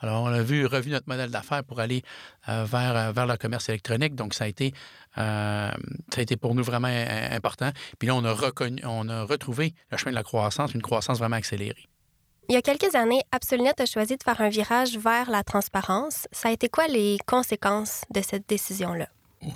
Alors, 0.00 0.22
on 0.22 0.26
a 0.26 0.42
vu, 0.42 0.66
revu 0.66 0.90
notre 0.90 1.08
modèle 1.08 1.30
d'affaires 1.30 1.64
pour 1.64 1.80
aller 1.80 2.02
euh, 2.48 2.64
vers, 2.64 2.96
euh, 2.96 3.12
vers 3.12 3.26
le 3.26 3.36
commerce 3.36 3.68
électronique. 3.68 4.14
Donc, 4.14 4.34
ça 4.34 4.44
a 4.44 4.46
été, 4.48 4.72
euh, 5.18 5.70
ça 6.12 6.18
a 6.18 6.20
été 6.20 6.36
pour 6.36 6.54
nous 6.54 6.64
vraiment 6.64 6.88
important. 7.30 7.70
Puis 7.98 8.08
là, 8.08 8.14
on 8.14 8.24
a, 8.24 8.32
reconnu, 8.32 8.82
on 8.84 9.08
a 9.08 9.24
retrouvé 9.24 9.74
le 9.90 9.96
chemin 9.96 10.10
de 10.10 10.16
la 10.16 10.22
croissance, 10.22 10.74
une 10.74 10.82
croissance 10.82 11.18
vraiment 11.18 11.36
accélérée. 11.36 11.86
Il 12.48 12.54
y 12.54 12.58
a 12.58 12.62
quelques 12.62 12.94
années, 12.94 13.22
Absolunet 13.32 13.80
a 13.80 13.86
choisi 13.86 14.16
de 14.16 14.22
faire 14.22 14.40
un 14.40 14.48
virage 14.48 14.96
vers 14.98 15.30
la 15.30 15.42
transparence. 15.42 16.28
Ça 16.30 16.48
a 16.48 16.52
été 16.52 16.68
quoi 16.68 16.86
les 16.86 17.18
conséquences 17.26 18.02
de 18.14 18.20
cette 18.20 18.48
décision-là? 18.48 19.08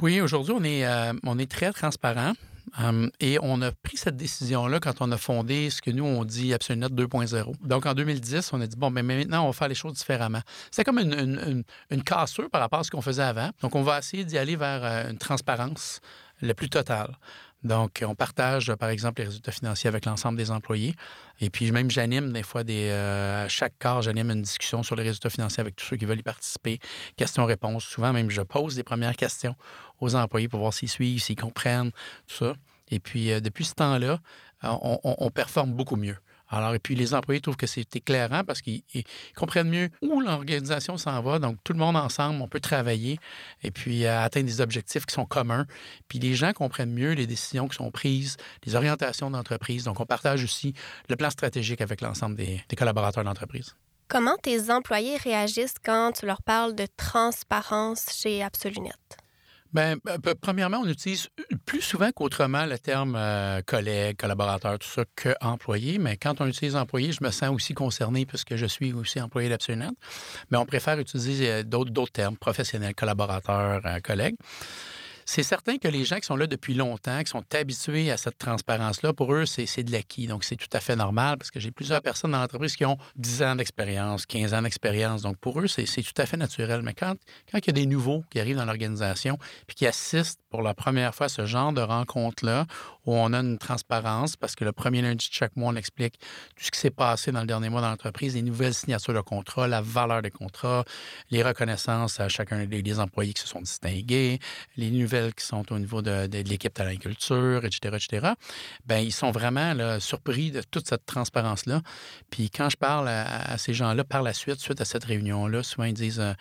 Oui, 0.02 0.20
aujourd'hui, 0.20 0.54
on 0.56 0.64
est, 0.64 0.84
on 1.25 1.38
est 1.38 1.50
très 1.50 1.72
transparent. 1.72 2.32
Hum, 2.78 3.11
et 3.19 3.38
on 3.43 3.61
a 3.62 3.72
pris 3.72 3.96
cette 3.96 4.17
décision-là 4.17 4.78
quand 4.81 5.00
on 5.00 5.11
a 5.11 5.17
fondé 5.17 5.70
ce 5.70 5.82
que 5.82 5.90
nous, 5.90 6.05
on 6.05 6.25
dit 6.25 6.55
Absolument 6.55 6.87
2.0. 6.87 7.55
Donc, 7.62 7.87
en 7.87 7.94
2010, 7.94 8.52
on 8.52 8.61
a 8.61 8.67
dit, 8.67 8.76
bon, 8.76 8.90
mais 8.90 9.02
maintenant, 9.02 9.44
on 9.44 9.46
va 9.49 9.52
faire 9.52 9.69
les 9.69 9.75
choses 9.75 9.94
différemment. 9.94 10.40
C'est 10.70 10.84
comme 10.84 10.99
une, 10.99 11.64
une, 11.90 12.02
cassure 12.02 12.49
par 12.49 12.61
rapport 12.61 12.81
à 12.81 12.84
ce 12.84 12.90
qu'on 12.90 13.02
faisait 13.02 13.22
avant. 13.22 13.50
Donc, 13.61 13.75
on 13.75 13.82
va 13.82 13.99
essayer 13.99 14.25
d'y 14.25 14.38
aller 14.38 14.56
vers 14.56 14.84
euh, 14.84 15.11
une 15.11 15.19
transparence 15.19 16.00
la 16.43 16.55
plus 16.55 16.70
totale. 16.70 17.17
Donc, 17.62 18.03
on 18.07 18.15
partage, 18.15 18.73
par 18.75 18.89
exemple, 18.89 19.21
les 19.21 19.27
résultats 19.27 19.53
financiers 19.53 19.89
avec 19.89 20.07
l'ensemble 20.07 20.39
des 20.39 20.51
employés. 20.51 20.95
Et 21.41 21.51
puis, 21.51 21.71
même, 21.73 21.91
j'anime 21.91 22.33
des 22.33 22.43
fois, 22.43 22.65
des, 22.65 22.89
euh, 22.91 23.45
à 23.45 23.49
chaque 23.49 23.79
quart, 23.79 24.00
j'anime 24.00 24.31
une 24.31 24.43
discussion 24.43 24.83
sur 24.83 24.97
les 24.97 25.02
résultats 25.02 25.29
financiers 25.29 25.61
avec 25.61 25.76
tous 25.76 25.85
ceux 25.85 25.97
qui 25.97 26.07
veulent 26.07 26.21
y 26.21 26.23
participer. 26.23 26.79
Questions-réponses. 27.17 27.85
Souvent, 27.85 28.12
même, 28.12 28.31
je 28.31 28.40
pose 28.40 28.76
des 28.76 28.83
premières 28.83 29.17
questions 29.17 29.55
aux 30.00 30.14
employés 30.14 30.49
pour 30.49 30.61
voir 30.61 30.73
s'ils 30.73 30.88
suivent, 30.88 31.21
s'ils 31.21 31.37
comprennent, 31.37 31.90
tout 32.26 32.37
ça. 32.47 32.55
Et 32.90 32.99
puis, 32.99 33.31
euh, 33.31 33.40
depuis 33.40 33.67
ce 33.67 33.75
temps-là, 33.75 34.21
on 34.62 35.31
performe 35.31 35.73
beaucoup 35.73 35.97
mieux. 35.97 36.17
Alors, 36.50 36.75
et 36.75 36.80
puis 36.80 36.97
les 36.97 37.14
employés 37.14 37.40
trouvent 37.40 37.57
que 37.57 37.69
c'est 37.69 37.95
éclairant 37.95 38.42
parce 38.45 38.61
qu'ils 38.61 38.83
comprennent 39.37 39.71
mieux 39.71 39.88
où 40.02 40.21
l'organisation 40.21 40.97
s'en 40.97 41.23
va. 41.23 41.38
Donc, 41.38 41.57
tout 41.62 41.73
le 41.73 41.78
monde 41.78 41.97
ensemble, 41.97 42.42
on 42.42 42.49
peut 42.49 42.61
travailler 42.61 43.19
et 43.62 43.71
puis 43.71 44.04
euh, 44.04 44.21
atteindre 44.23 44.47
des 44.47 44.61
objectifs 44.61 45.07
qui 45.07 45.14
sont 45.14 45.26
communs. 45.26 45.66
Puis 46.09 46.19
les 46.19 46.35
gens 46.35 46.52
comprennent 46.52 46.92
mieux 46.92 47.12
les 47.12 47.26
décisions 47.26 47.69
qui 47.69 47.76
sont 47.76 47.90
prises, 47.92 48.37
les 48.66 48.75
orientations 48.75 49.30
d'entreprise. 49.30 49.85
Donc, 49.85 50.00
on 50.00 50.07
partage 50.07 50.42
aussi 50.42 50.75
le 51.09 51.16
plan 51.16 51.30
stratégique 51.30 51.80
avec 51.80 52.00
l'ensemble 52.00 52.35
des, 52.35 52.62
collaborateurs 52.76 53.23
de 53.23 53.28
l'entreprise. 53.28 53.76
Comment 54.09 54.37
tes 54.42 54.73
employés 54.73 55.16
réagissent 55.19 55.78
quand 55.85 56.12
tu 56.12 56.26
leur 56.26 56.42
parles 56.42 56.75
de 56.75 56.87
transparence 56.97 58.07
chez 58.12 58.42
Absolunet? 58.42 58.90
Bien, 59.73 59.97
euh, 60.09 60.35
premièrement, 60.41 60.79
on 60.79 60.89
utilise 60.89 61.29
plus 61.65 61.81
souvent 61.81 62.11
qu'autrement 62.11 62.67
le 62.67 62.77
terme 62.79 63.15
euh, 63.17 63.62
collègue, 63.62 64.17
collaborateur, 64.17 64.79
tout 64.81 64.89
ça, 64.89 65.05
que 65.15 65.35
employé. 65.41 65.99
Mais 65.99 66.17
quand 66.17 66.41
on 66.41 66.47
utilise 66.47 66.75
employé, 66.75 67.12
je 67.12 67.23
me 67.23 67.31
sens 67.31 67.55
aussi 67.55 67.73
concerné 67.73 68.27
puisque 68.27 68.57
je 68.57 68.67
suis 68.67 68.93
aussi 68.93 69.21
employé 69.21 69.49
d'Absolument. 69.49 69.93
Mais 70.50 70.59
on 70.59 70.67
préfère 70.67 70.99
utiliser 70.99 71.50
euh, 71.50 71.62
d'autres 71.62 72.12
termes, 72.12 72.37
professionnel, 72.37 72.95
collaborateur, 72.95 73.81
collègue. 74.03 74.35
C'est 75.32 75.44
certain 75.44 75.78
que 75.78 75.87
les 75.87 76.04
gens 76.04 76.16
qui 76.16 76.26
sont 76.26 76.34
là 76.34 76.49
depuis 76.49 76.75
longtemps, 76.75 77.22
qui 77.22 77.30
sont 77.30 77.44
habitués 77.54 78.10
à 78.10 78.16
cette 78.16 78.37
transparence-là, 78.37 79.12
pour 79.12 79.32
eux, 79.32 79.46
c'est 79.46 79.84
de 79.84 79.92
l'acquis. 79.92 80.26
Donc, 80.26 80.42
c'est 80.42 80.56
tout 80.56 80.66
à 80.72 80.80
fait 80.80 80.96
normal 80.96 81.38
parce 81.38 81.52
que 81.52 81.60
j'ai 81.60 81.70
plusieurs 81.70 82.02
personnes 82.02 82.32
dans 82.32 82.40
l'entreprise 82.40 82.75
qui 82.75 82.84
ont 82.84 82.99
10 83.14 83.42
ans 83.44 83.54
d'expérience, 83.54 84.26
15 84.26 84.54
ans 84.54 84.62
d'expérience. 84.62 85.22
Donc, 85.22 85.37
pour 85.37 85.60
eux, 85.60 85.68
c'est 85.68 85.84
tout 85.84 86.20
à 86.20 86.26
fait 86.26 86.37
naturel. 86.37 86.82
Mais 86.82 86.94
quand, 86.94 87.14
quand 87.52 87.58
il 87.58 87.66
y 87.68 87.70
a 87.70 87.72
des 87.75 87.87
nouveaux 87.87 88.25
qui 88.28 88.40
arrivent 88.40 88.56
dans 88.56 88.64
l'organisation 88.64 89.38
puis 89.68 89.76
qui 89.76 89.87
assistent 89.87 90.40
pour 90.50 90.62
la 90.62 90.75
première 90.75 91.14
fois 91.14 91.26
à 91.26 91.28
ce 91.28 91.46
genre 91.46 91.72
de 91.72 91.80
rencontre-là, 91.80 92.66
où 93.06 93.14
on 93.14 93.32
a 93.32 93.38
une 93.38 93.58
transparence, 93.58 94.37
parce 94.37 94.56
que 94.56 94.64
le 94.64 94.72
premier 94.72 95.00
lundi 95.00 95.28
de 95.28 95.32
chaque 95.32 95.54
mois, 95.56 95.72
on 95.72 95.76
explique 95.76 96.18
tout 96.56 96.64
ce 96.64 96.72
qui 96.72 96.78
s'est 96.80 96.90
passé 96.90 97.30
dans 97.30 97.40
le 97.40 97.46
dernier 97.46 97.68
mois 97.68 97.80
dans 97.80 97.88
l'entreprise, 97.88 98.34
les 98.34 98.42
nouvelles 98.42 98.75
signatures 98.75 99.14
de 99.14 99.20
contrats, 99.20 99.68
la 99.68 99.80
valeur 99.80 100.22
des 100.22 100.30
contrats, 100.30 100.84
les 101.30 101.44
reconnaissances 101.44 102.18
à 102.18 102.28
chacun 102.28 102.66
des, 102.66 102.99
employés 102.99 103.32
qui 103.32 103.42
se 103.42 103.49
sont 103.49 103.60
distingués, 103.60 104.40
les 104.76 104.90
nouvelles 104.90 105.20
qui 105.37 105.45
sont 105.45 105.73
au 105.73 105.79
niveau 105.79 106.03
de, 106.03 106.29
l'équipe 106.33 106.77
de 106.79 106.95
culture, 106.97 107.65
etc., 107.65 107.97
etc., 107.97 108.33
bien, 108.87 108.99
ils 108.99 109.12
sont 109.12 109.31
vraiment 109.31 109.75
surpris 110.00 110.50
de 110.50 110.62
toute 110.62 110.89
cette 110.89 111.07
transparence-là. 111.07 111.83
Puis 112.31 112.50
quand 112.50 112.71
je 112.71 112.77
parle 112.77 113.09
à, 113.09 113.57
ces 113.59 113.75
gens-là 113.75 114.05
par 114.05 114.23
la 114.23 114.33
suite, 114.33 114.61
suite 114.61 114.81
à 114.81 114.85
cette 114.85 115.05
réunion-là, 115.05 115.62
souvent 115.62 115.85
ils 115.85 115.95
disent 115.95 116.21
euh, 116.21 116.33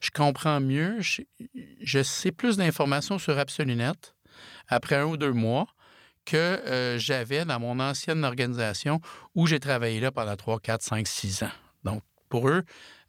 Je 0.00 0.10
comprends 0.10 0.60
mieux, 0.60 0.98
je, 1.00 2.02
sais 2.02 2.32
plus 2.32 2.56
d'informations 2.56 3.18
sur 3.18 3.38
AbsoluNet 3.38 3.92
après 4.68 4.96
un 4.96 5.04
ou 5.04 5.16
deux 5.16 5.32
mois 5.32 5.66
que 6.24 6.36
euh, 6.36 6.98
j'avais 6.98 7.44
dans 7.44 7.60
mon 7.60 7.80
ancienne 7.80 8.24
organisation 8.24 9.00
où 9.34 9.46
j'ai 9.46 9.60
travaillé 9.60 10.00
là 10.00 10.10
pendant 10.10 10.36
3, 10.36 10.58
4, 10.60 10.82
5, 10.82 11.06
6 11.06 11.42
ans. 11.42 11.50
Donc, 11.84 12.02
pour 12.30 12.48
eux, 12.48 12.64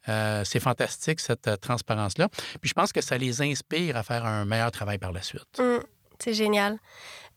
euh, 0.08 0.42
c'est 0.44 0.60
fantastique, 0.60 1.20
cette 1.20 1.60
transparence-là. 1.60 2.28
Puis 2.60 2.68
je 2.68 2.74
pense 2.74 2.92
que 2.92 3.00
ça 3.00 3.18
les 3.18 3.42
inspire 3.42 3.96
à 3.96 4.02
faire 4.02 4.24
un 4.26 4.44
meilleur 4.44 4.70
travail 4.70 4.98
par 4.98 5.12
la 5.12 5.22
suite. 5.22 5.58
Mmh, 5.58 5.78
c'est 6.18 6.34
génial. 6.34 6.78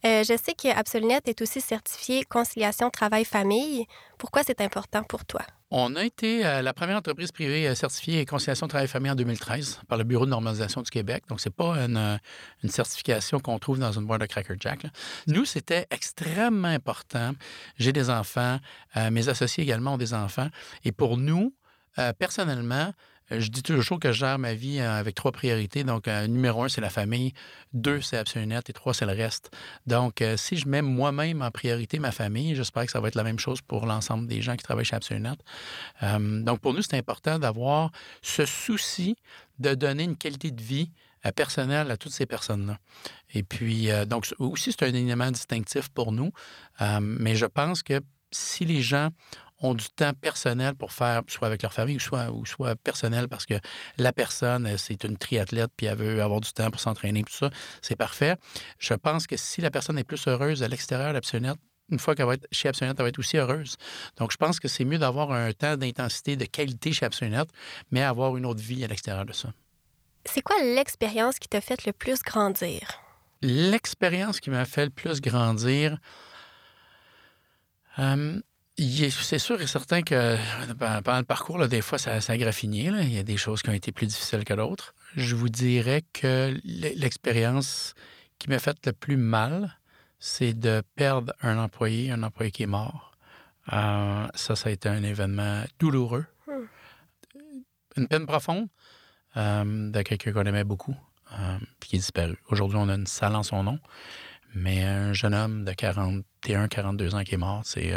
Euh, 0.06 0.24
je 0.24 0.34
sais 0.42 0.54
que 0.54 0.68
Absolunet 0.74 1.20
est 1.26 1.42
aussi 1.42 1.60
certifié 1.60 2.24
conciliation 2.24 2.88
travail-famille. 2.88 3.86
Pourquoi 4.16 4.42
c'est 4.42 4.62
important 4.62 5.02
pour 5.02 5.26
toi? 5.26 5.42
On 5.70 5.94
a 5.94 6.04
été 6.04 6.44
euh, 6.44 6.62
la 6.62 6.72
première 6.72 6.96
entreprise 6.96 7.30
privée 7.30 7.68
euh, 7.68 7.74
certifiée 7.74 8.24
conciliation 8.24 8.66
travail-famille 8.66 9.10
en 9.10 9.14
2013 9.14 9.82
par 9.88 9.98
le 9.98 10.04
Bureau 10.04 10.24
de 10.24 10.30
normalisation 10.30 10.80
du 10.80 10.90
Québec. 10.90 11.24
Donc, 11.28 11.40
ce 11.40 11.48
n'est 11.48 11.52
pas 11.52 11.76
une, 11.76 12.18
certification 12.68 13.40
qu'on 13.40 13.58
trouve 13.58 13.78
dans 13.78 13.92
une 13.92 14.06
boîte 14.06 14.22
de 14.22 14.26
Cracker 14.26 14.54
Jack. 14.58 14.86
Nous, 15.26 15.44
c'était 15.44 15.86
extrêmement 15.90 16.68
important. 16.68 17.32
J'ai 17.76 17.92
des 17.92 18.08
enfants, 18.08 18.58
mes 19.10 19.28
associés 19.28 19.62
également 19.62 19.94
ont 19.94 19.98
des 19.98 20.14
enfants. 20.14 20.48
Et 20.84 20.92
pour 20.92 21.18
nous, 21.18 21.54
personnellement, 22.18 22.92
je 23.30 23.48
dis 23.48 23.62
toujours 23.62 24.00
que 24.00 24.10
je 24.10 24.18
gère 24.18 24.38
ma 24.38 24.54
vie 24.54 24.80
euh, 24.80 24.98
avec 24.98 25.14
trois 25.14 25.30
priorités. 25.30 25.84
Donc, 25.84 26.08
euh, 26.08 26.26
numéro 26.26 26.64
un, 26.64 26.68
c'est 26.68 26.80
la 26.80 26.90
famille. 26.90 27.32
Deux, 27.72 28.00
c'est 28.00 28.16
Absolunet. 28.16 28.60
Et 28.68 28.72
trois, 28.72 28.92
c'est 28.92 29.06
le 29.06 29.12
reste. 29.12 29.50
Donc, 29.86 30.20
euh, 30.20 30.36
si 30.36 30.56
je 30.56 30.66
mets 30.66 30.82
moi-même 30.82 31.42
en 31.42 31.50
priorité 31.50 31.98
ma 31.98 32.10
famille, 32.10 32.56
j'espère 32.56 32.86
que 32.86 32.90
ça 32.90 33.00
va 33.00 33.08
être 33.08 33.14
la 33.14 33.22
même 33.22 33.38
chose 33.38 33.60
pour 33.60 33.86
l'ensemble 33.86 34.26
des 34.26 34.42
gens 34.42 34.56
qui 34.56 34.64
travaillent 34.64 34.84
chez 34.84 34.96
Absolunet. 34.96 35.30
donc, 36.02 36.60
pour 36.60 36.74
nous, 36.74 36.82
c'est 36.82 36.96
important 36.96 37.38
d'avoir 37.38 37.90
ce 38.22 38.46
souci 38.46 39.16
de 39.58 39.74
donner 39.74 40.04
une 40.04 40.16
qualité 40.16 40.50
de 40.50 40.62
vie 40.62 40.90
personnelle 41.36 41.90
à 41.90 41.96
toutes 41.96 42.12
ces 42.12 42.26
personnes-là. 42.26 42.78
Et 43.34 43.42
puis, 43.42 43.88
donc, 44.06 44.26
aussi, 44.38 44.72
c'est 44.72 44.84
un 44.84 44.94
élément 44.94 45.30
distinctif 45.30 45.88
pour 45.90 46.12
nous. 46.12 46.32
mais 47.00 47.36
je 47.36 47.46
pense 47.46 47.82
que 47.82 48.00
si 48.32 48.64
les 48.64 48.80
gens 48.80 49.10
ont 49.60 49.74
du 49.74 49.88
temps 49.90 50.12
personnel 50.12 50.74
pour 50.74 50.92
faire, 50.92 51.22
soit 51.28 51.46
avec 51.46 51.62
leur 51.62 51.72
famille, 51.72 51.96
ou 51.96 52.00
soit, 52.00 52.30
ou 52.30 52.46
soit 52.46 52.76
personnel 52.76 53.28
parce 53.28 53.46
que 53.46 53.54
la 53.98 54.12
personne, 54.12 54.66
euh, 54.66 54.76
c'est 54.76 55.04
une 55.04 55.16
triathlète, 55.16 55.70
puis 55.76 55.86
elle 55.86 55.98
veut 55.98 56.22
avoir 56.22 56.40
du 56.40 56.52
temps 56.52 56.70
pour 56.70 56.80
s'entraîner, 56.80 57.22
tout 57.22 57.32
ça, 57.32 57.50
c'est 57.82 57.96
parfait. 57.96 58.36
Je 58.78 58.94
pense 58.94 59.26
que 59.26 59.36
si 59.36 59.60
la 59.60 59.70
personne 59.70 59.98
est 59.98 60.04
plus 60.04 60.26
heureuse 60.26 60.62
à 60.62 60.68
l'extérieur 60.68 61.12
d'Absonette, 61.12 61.58
une 61.90 61.98
fois 61.98 62.14
qu'elle 62.14 62.26
va 62.26 62.34
être 62.34 62.46
chez 62.52 62.68
Absolunet, 62.68 62.94
elle 62.96 63.02
va 63.02 63.08
être 63.08 63.18
aussi 63.18 63.36
heureuse. 63.36 63.76
Donc, 64.16 64.30
je 64.30 64.36
pense 64.36 64.60
que 64.60 64.68
c'est 64.68 64.84
mieux 64.84 64.98
d'avoir 64.98 65.32
un 65.32 65.52
temps 65.52 65.76
d'intensité, 65.76 66.36
de 66.36 66.44
qualité 66.44 66.92
chez 66.92 67.04
Absolunet, 67.04 67.42
mais 67.90 68.02
avoir 68.02 68.36
une 68.36 68.46
autre 68.46 68.62
vie 68.62 68.84
à 68.84 68.86
l'extérieur 68.86 69.26
de 69.26 69.32
ça. 69.32 69.52
C'est 70.24 70.42
quoi 70.42 70.56
l'expérience 70.62 71.38
qui 71.38 71.48
t'a 71.48 71.60
fait 71.60 71.84
le 71.86 71.92
plus 71.92 72.22
grandir? 72.22 73.00
L'expérience 73.42 74.38
qui 74.38 74.50
m'a 74.50 74.66
fait 74.66 74.84
le 74.84 74.90
plus 74.90 75.20
grandir, 75.20 75.98
euh, 77.98 78.40
c'est 79.10 79.38
sûr 79.38 79.60
et 79.60 79.66
certain 79.66 80.02
que 80.02 80.36
pendant 80.78 81.18
le 81.18 81.24
parcours, 81.24 81.66
des 81.68 81.82
fois, 81.82 81.98
ça, 81.98 82.20
ça 82.20 82.32
a 82.32 82.36
graffiné. 82.36 82.84
Il 83.02 83.12
y 83.12 83.18
a 83.18 83.22
des 83.22 83.36
choses 83.36 83.62
qui 83.62 83.68
ont 83.68 83.74
été 83.74 83.92
plus 83.92 84.06
difficiles 84.06 84.44
que 84.44 84.54
d'autres. 84.54 84.94
Je 85.16 85.34
vous 85.34 85.48
dirais 85.48 86.02
que 86.12 86.56
l'expérience 86.64 87.94
qui 88.38 88.48
m'a 88.48 88.58
fait 88.58 88.78
le 88.86 88.92
plus 88.92 89.16
mal, 89.16 89.76
c'est 90.18 90.54
de 90.54 90.82
perdre 90.94 91.32
un 91.42 91.58
employé, 91.58 92.10
un 92.10 92.22
employé 92.22 92.50
qui 92.50 92.62
est 92.62 92.66
mort. 92.66 93.12
Euh, 93.72 94.26
ça, 94.34 94.56
ça 94.56 94.68
a 94.68 94.72
été 94.72 94.88
un 94.88 95.02
événement 95.02 95.62
douloureux. 95.78 96.26
Hmm. 96.46 96.66
Une 97.96 98.08
peine 98.08 98.26
profonde 98.26 98.68
euh, 99.36 99.90
de 99.90 100.02
quelqu'un 100.02 100.32
qu'on 100.32 100.44
aimait 100.44 100.64
beaucoup, 100.64 100.96
euh, 101.38 101.58
puis 101.78 101.90
qui 101.90 101.96
est 101.96 102.00
disparu. 102.00 102.38
Aujourd'hui, 102.48 102.78
on 102.80 102.88
a 102.88 102.94
une 102.94 103.06
salle 103.06 103.36
en 103.36 103.42
son 103.42 103.62
nom, 103.62 103.78
mais 104.54 104.84
un 104.84 105.12
jeune 105.12 105.34
homme 105.34 105.64
de 105.64 105.72
41, 105.72 106.68
42 106.68 107.14
ans 107.14 107.24
qui 107.24 107.34
est 107.34 107.38
mort, 107.38 107.60
c'est 107.64 107.92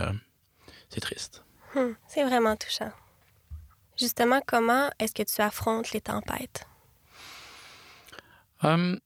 c'est 0.94 1.00
triste. 1.00 1.44
Hmm, 1.76 1.94
c'est 2.08 2.24
vraiment 2.24 2.56
touchant. 2.56 2.92
Justement, 3.98 4.42
comment 4.46 4.90
est-ce 5.00 5.14
que 5.14 5.24
tu 5.24 5.42
affrontes 5.42 5.92
les 5.92 6.02
tempêtes? 6.02 6.68
Hum, 8.62 9.00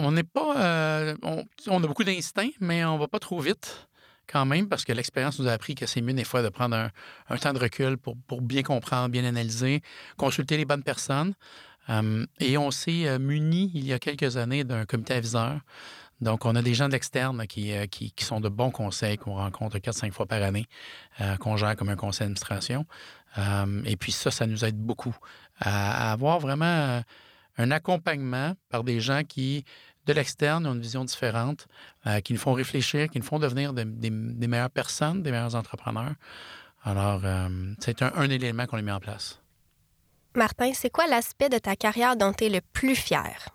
on 0.00 0.12
n'est 0.12 0.24
pas. 0.24 0.56
Euh, 0.58 1.16
on, 1.22 1.82
a 1.82 1.86
beaucoup 1.86 2.04
d'instinct, 2.04 2.50
mais 2.60 2.84
on 2.84 2.98
va 2.98 3.08
pas 3.08 3.18
trop 3.18 3.40
vite 3.40 3.88
quand 4.26 4.46
même, 4.46 4.68
parce 4.68 4.84
que 4.84 4.92
l'expérience 4.92 5.38
nous 5.38 5.48
a 5.48 5.52
appris 5.52 5.74
que 5.74 5.84
c'est 5.84 6.00
mieux 6.00 6.14
des 6.14 6.24
fois 6.24 6.42
de 6.42 6.48
prendre 6.48 6.90
un, 7.28 7.36
temps 7.36 7.52
de 7.52 7.58
recul 7.58 7.98
pour, 7.98 8.16
bien 8.40 8.62
comprendre, 8.62 9.10
bien 9.10 9.24
analyser, 9.24 9.82
consulter 10.16 10.56
les 10.56 10.64
bonnes 10.64 10.82
personnes. 10.82 11.34
Hum, 11.88 12.26
et 12.40 12.56
on 12.56 12.70
s'est 12.70 13.06
euh, 13.06 13.18
muni 13.18 13.70
il 13.74 13.84
y 13.86 13.92
a 13.92 13.98
quelques 13.98 14.38
années 14.38 14.64
d'un 14.64 14.86
comité 14.86 15.12
aviseur 15.12 15.60
donc, 16.20 16.44
on 16.44 16.54
a 16.54 16.62
des 16.62 16.74
gens 16.74 16.86
de 16.86 16.92
l'externe 16.92 17.40
euh, 17.40 17.86
qui, 17.86 18.12
qui, 18.12 18.24
sont 18.24 18.40
de 18.40 18.48
bons 18.48 18.70
conseils 18.70 19.18
qu'on 19.18 19.34
rencontre 19.34 19.78
4-5 19.78 20.12
fois 20.12 20.26
par 20.26 20.42
année, 20.42 20.66
euh, 21.20 21.36
qu'on 21.36 21.56
gère 21.56 21.76
comme 21.76 21.88
un 21.88 21.96
conseil 21.96 22.20
d'administration. 22.20 22.86
Euh, 23.38 23.82
et 23.84 23.96
puis 23.96 24.12
ça, 24.12 24.30
ça 24.30 24.46
nous 24.46 24.64
aide 24.64 24.76
beaucoup 24.76 25.14
à, 25.58 26.12
avoir 26.12 26.38
vraiment 26.38 27.02
un 27.58 27.70
accompagnement 27.70 28.54
par 28.68 28.84
des 28.84 29.00
gens 29.00 29.22
qui, 29.24 29.64
de 30.06 30.12
l'externe, 30.12 30.66
ont 30.66 30.74
une 30.74 30.80
vision 30.80 31.04
différente, 31.04 31.66
qui 32.24 32.32
nous 32.32 32.38
font 32.38 32.52
réfléchir, 32.52 33.08
qui 33.08 33.18
nous 33.18 33.24
font 33.24 33.38
devenir 33.38 33.72
des, 33.72 33.84
meilleures 34.10 34.70
personnes, 34.70 35.22
des 35.22 35.30
meilleurs 35.30 35.54
entrepreneurs. 35.54 36.14
Alors, 36.82 37.22
c'est 37.78 38.02
un, 38.02 38.12
un 38.14 38.28
élément 38.28 38.66
qu'on 38.66 38.78
a 38.78 38.82
mis 38.82 38.90
en 38.90 39.00
place. 39.00 39.40
Martin, 40.36 40.72
c'est 40.74 40.90
quoi 40.90 41.06
l'aspect 41.06 41.48
de 41.48 41.58
ta 41.58 41.76
carrière 41.76 42.16
dont 42.16 42.32
tu 42.32 42.44
es 42.44 42.48
le 42.48 42.60
plus 42.72 42.96
fier? 42.96 43.48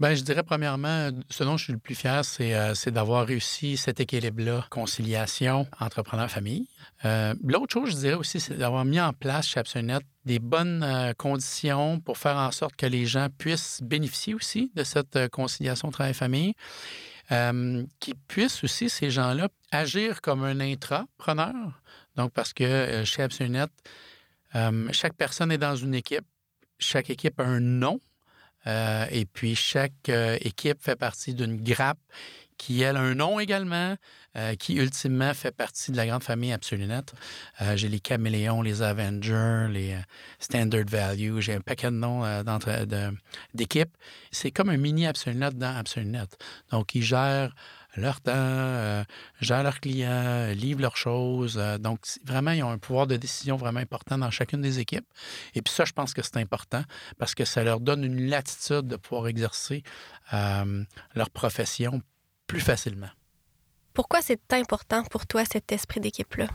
Bien, 0.00 0.14
je 0.14 0.22
dirais 0.22 0.42
premièrement, 0.42 1.10
ce 1.28 1.44
dont 1.44 1.58
je 1.58 1.64
suis 1.64 1.72
le 1.74 1.78
plus 1.78 1.94
fier, 1.94 2.24
c'est, 2.24 2.54
euh, 2.54 2.72
d'avoir 2.86 3.26
réussi 3.26 3.76
cet 3.76 4.00
équilibre-là, 4.00 4.64
conciliation, 4.70 5.66
entrepreneur-famille. 5.78 6.66
Euh, 7.04 7.34
l'autre 7.44 7.74
chose, 7.74 7.90
je 7.90 7.96
dirais 7.96 8.14
aussi, 8.14 8.40
c'est 8.40 8.56
d'avoir 8.56 8.86
mis 8.86 8.98
en 8.98 9.12
place 9.12 9.46
chez 9.46 9.60
Absolunet 9.60 9.98
des 10.24 10.38
bonnes 10.38 10.82
euh, 10.82 11.12
conditions 11.12 12.00
pour 12.00 12.16
faire 12.16 12.38
en 12.38 12.50
sorte 12.50 12.76
que 12.76 12.86
les 12.86 13.04
gens 13.04 13.28
puissent 13.36 13.82
bénéficier 13.82 14.32
aussi 14.32 14.72
de 14.74 14.84
cette 14.84 15.28
conciliation 15.28 15.90
travail-famille. 15.90 16.54
qui 18.00 18.14
puissent 18.26 18.64
aussi, 18.64 18.88
ces 18.88 19.10
gens-là, 19.10 19.48
agir 19.70 20.22
comme 20.22 20.44
un 20.44 20.60
intrapreneur. 20.60 21.82
Donc, 22.16 22.32
parce 22.32 22.54
que 22.54 23.02
chez 23.04 23.22
Absolunet, 23.22 23.66
chaque 24.92 25.14
personne 25.14 25.52
est 25.52 25.58
dans 25.58 25.76
une 25.76 25.94
équipe. 25.94 26.24
Chaque 26.78 27.10
équipe 27.10 27.38
a 27.38 27.44
un 27.44 27.60
nom 27.60 28.00
euh, 28.00 28.09
et 28.66 29.26
puis, 29.26 29.54
chaque 29.54 30.08
euh, 30.08 30.36
équipe 30.40 30.82
fait 30.82 30.96
partie 30.96 31.34
d'une 31.34 31.62
grappe 31.62 31.98
qui, 32.60 32.84
a 32.84 32.94
un 32.94 33.14
nom 33.14 33.40
également, 33.40 33.96
euh, 34.36 34.54
qui 34.54 34.74
ultimement 34.74 35.32
fait 35.32 35.50
partie 35.50 35.90
de 35.90 35.96
la 35.96 36.06
grande 36.06 36.22
famille 36.22 36.52
Absolunet. 36.52 37.02
j'ai 37.74 37.88
les 37.88 38.00
Caméléons, 38.00 38.60
les 38.62 38.82
Avengers, 38.82 39.66
les 39.70 39.96
Standard 40.38 40.84
Value, 40.86 41.40
j'ai 41.40 41.54
un 41.54 41.60
paquet 41.60 41.90
de 41.90 41.96
noms 41.96 42.22
d'équipes. 43.54 43.96
C'est 44.30 44.50
comme 44.50 44.68
un 44.68 44.76
mini 44.76 45.06
Absolunet 45.06 45.50
dans 45.50 45.74
Absolunet. 45.76 46.28
Donc, 46.70 46.94
ils 46.94 47.02
gèrent 47.02 47.54
leur 47.96 48.20
temps, 48.20 48.32
euh, 48.34 49.04
gèrent 49.40 49.62
leurs 49.62 49.80
clients, 49.80 50.52
livrent 50.54 50.82
leurs 50.82 50.96
choses. 50.96 51.58
Euh, 51.58 51.78
donc, 51.78 52.00
vraiment, 52.24 52.52
ils 52.52 52.62
ont 52.62 52.70
un 52.70 52.78
pouvoir 52.78 53.06
de 53.06 53.16
décision 53.16 53.56
vraiment 53.56 53.80
important 53.80 54.18
dans 54.18 54.30
chacune 54.30 54.60
des 54.60 54.78
équipes. 54.78 55.06
Et 55.54 55.62
puis 55.62 55.72
ça, 55.72 55.84
je 55.84 55.92
pense 55.92 56.14
que 56.14 56.22
c'est 56.22 56.36
important 56.36 56.82
parce 57.18 57.34
que 57.34 57.44
ça 57.44 57.64
leur 57.64 57.80
donne 57.80 58.04
une 58.04 58.28
latitude 58.28 58.86
de 58.86 58.96
pouvoir 58.96 59.28
exercer 59.28 59.82
euh, 60.32 60.84
leur 61.14 61.30
profession 61.30 62.02
plus 62.50 62.60
facilement. 62.60 63.10
Pourquoi 63.94 64.22
c'est 64.22 64.52
important 64.52 65.04
pour 65.04 65.24
toi 65.24 65.44
cet 65.44 65.70
esprit 65.70 66.00
d'équipe-là? 66.00 66.48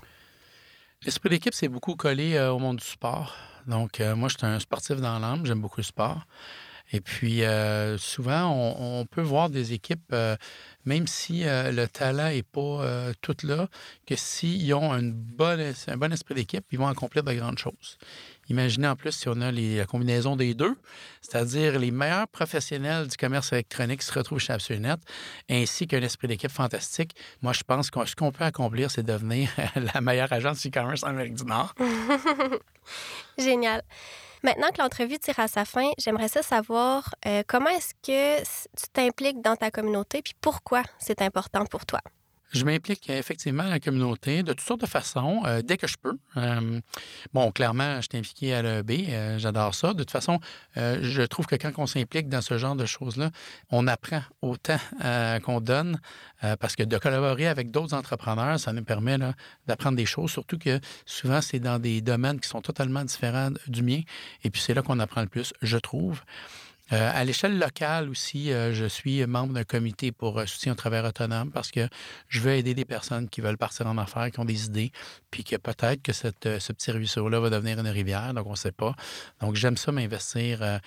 L'esprit 1.03 1.29
d'équipe, 1.29 1.53
c'est 1.53 1.69
beaucoup 1.69 1.95
collé 1.95 2.37
au 2.39 2.59
monde 2.59 2.77
du 2.77 2.85
sport. 2.85 3.33
Donc, 3.65 4.01
moi, 4.01 4.27
je 4.27 4.37
suis 4.37 4.45
un 4.45 4.59
sportif 4.59 4.97
dans 4.97 5.17
l'âme, 5.19 5.45
j'aime 5.45 5.61
beaucoup 5.61 5.79
le 5.79 5.83
sport. 5.83 6.25
Et 6.91 7.01
puis, 7.01 7.41
souvent, 7.97 8.75
on, 8.79 9.05
peut 9.05 9.21
voir 9.21 9.49
des 9.49 9.73
équipes, 9.73 10.15
même 10.85 11.07
si 11.07 11.43
le 11.43 11.85
talent 11.87 12.29
n'est 12.29 12.43
pas 12.43 13.11
tout 13.21 13.35
là, 13.43 13.67
que 14.05 14.15
s'ils 14.15 14.73
ont 14.73 14.93
un 14.93 15.01
bon 15.03 16.11
esprit 16.11 16.35
d'équipe, 16.35 16.65
ils 16.71 16.79
vont 16.79 16.87
accomplir 16.87 17.23
de 17.23 17.33
grandes 17.33 17.57
choses. 17.57 17.97
Imaginez 18.49 18.87
en 18.87 18.95
plus 18.95 19.11
si 19.11 19.27
on 19.27 19.41
a 19.41 19.51
la 19.51 19.85
combinaison 19.85 20.35
des 20.35 20.53
deux, 20.53 20.75
c'est-à-dire 21.21 21.79
les 21.79 21.91
meilleurs 21.91 22.27
professionnels 22.27 23.07
du 23.07 23.17
commerce 23.17 23.51
électronique 23.51 24.03
se 24.03 24.13
retrouvent 24.13 24.39
chez 24.39 24.53
Absolunet, 24.53 24.95
ainsi 25.49 25.87
qu'un 25.87 26.01
esprit 26.01 26.27
d'équipe 26.27 26.51
fantastique. 26.51 27.15
Moi, 27.41 27.53
je 27.53 27.63
pense 27.63 27.89
que 27.89 28.05
ce 28.05 28.15
qu'on 28.15 28.31
peut 28.31 28.43
accomplir, 28.43 28.91
c'est 28.91 29.03
devenir 29.03 29.49
la 29.93 30.01
meilleure 30.01 30.31
agence 30.31 30.65
e-commerce 30.65 31.03
en 31.03 31.07
Amérique 31.07 31.35
du 31.35 31.45
Nord. 31.45 31.73
Génial. 33.37 33.81
Maintenant 34.45 34.69
que 34.69 34.79
l'entrevue 34.79 35.17
tire 35.17 35.39
à 35.39 35.47
sa 35.47 35.65
fin, 35.65 35.89
j'aimerais 35.97 36.27
savoir 36.43 37.15
euh, 37.25 37.41
comment 37.47 37.71
est-ce 37.71 37.95
que 37.95 38.43
tu 38.43 38.87
t'impliques 38.93 39.41
dans 39.41 39.55
ta 39.55 39.71
communauté, 39.71 40.21
puis 40.21 40.35
pourquoi 40.39 40.83
c'est 40.99 41.23
important 41.23 41.65
pour 41.65 41.87
toi? 41.87 41.99
Je 42.51 42.63
m'implique 42.63 43.09
effectivement 43.09 43.63
dans 43.63 43.69
la 43.69 43.79
communauté 43.79 44.43
de 44.43 44.53
toutes 44.53 44.61
sortes 44.61 44.81
de 44.81 44.85
façons, 44.85 45.41
euh, 45.45 45.61
dès 45.61 45.77
que 45.77 45.87
je 45.87 45.95
peux. 46.01 46.17
Euh, 46.37 46.79
bon, 47.33 47.51
clairement, 47.51 47.97
je 47.97 48.07
suis 48.09 48.17
impliqué 48.17 48.53
à 48.53 48.61
l'EB, 48.61 48.91
euh, 49.09 49.37
j'adore 49.39 49.73
ça. 49.75 49.93
De 49.93 49.99
toute 49.99 50.11
façon, 50.11 50.39
je 50.75 51.21
trouve 51.23 51.47
que 51.47 51.55
quand 51.55 51.71
on 51.77 51.87
s'implique 51.87 52.29
dans 52.29 52.41
ce 52.41 52.57
genre 52.57 52.75
de 52.75 52.85
choses-là, 52.85 53.31
on 53.71 53.87
apprend 53.87 54.21
autant 54.41 54.77
qu'on 55.43 55.59
donne, 55.61 55.99
parce 56.59 56.75
que 56.75 56.83
de 56.83 56.97
collaborer 56.97 57.47
avec 57.47 57.71
d'autres 57.71 57.93
entrepreneurs, 57.93 58.59
ça 58.59 58.73
nous 58.73 58.83
permet 58.83 59.17
d'apprendre 59.67 59.97
des 59.97 60.05
choses, 60.05 60.31
surtout 60.31 60.57
que 60.57 60.79
souvent, 61.05 61.41
c'est 61.41 61.59
dans 61.59 61.79
des 61.79 62.01
domaines 62.01 62.39
qui 62.39 62.47
sont 62.47 62.61
totalement 62.61 63.03
différents 63.03 63.51
du 63.67 63.83
mien, 63.83 64.01
et 64.43 64.49
puis 64.49 64.61
c'est 64.61 64.73
là 64.73 64.81
qu'on 64.81 64.99
apprend 64.99 65.21
le 65.21 65.27
plus, 65.27 65.53
je 65.61 65.77
trouve. 65.77 66.21
Euh, 66.91 67.11
à 67.13 67.23
l'échelle 67.23 67.57
locale 67.57 68.09
aussi, 68.09 68.51
euh, 68.51 68.71
je 68.71 68.85
suis 68.85 69.25
membre 69.25 69.53
d'un 69.53 69.63
comité 69.63 70.11
pour 70.11 70.37
euh, 70.37 70.45
soutien 70.45 70.73
au 70.73 70.75
travail 70.75 71.03
autonome 71.03 71.51
parce 71.51 71.71
que 71.71 71.87
je 72.27 72.39
veux 72.39 72.51
aider 72.51 72.75
des 72.75 72.85
personnes 72.85 73.27
qui 73.27 73.41
veulent 73.41 73.57
partir 73.57 73.87
en 73.87 73.97
affaires, 73.97 74.29
qui 74.29 74.39
ont 74.39 74.45
des 74.45 74.65
idées, 74.65 74.91
puis 75.31 75.43
que 75.43 75.55
peut-être 75.55 76.03
que 76.03 76.13
ce 76.13 76.29
petit 76.29 76.91
ruisseau-là 76.91 77.39
va 77.39 77.49
devenir 77.49 77.79
une 77.79 77.87
rivière, 77.87 78.35
donc 78.35 78.45
on 78.45 78.51
ne 78.51 78.55
sait 78.55 78.71
pas. 78.71 78.93
Donc 79.41 79.55
j'aime 79.55 79.77
ça 79.77 79.91
m'investir 79.91 80.79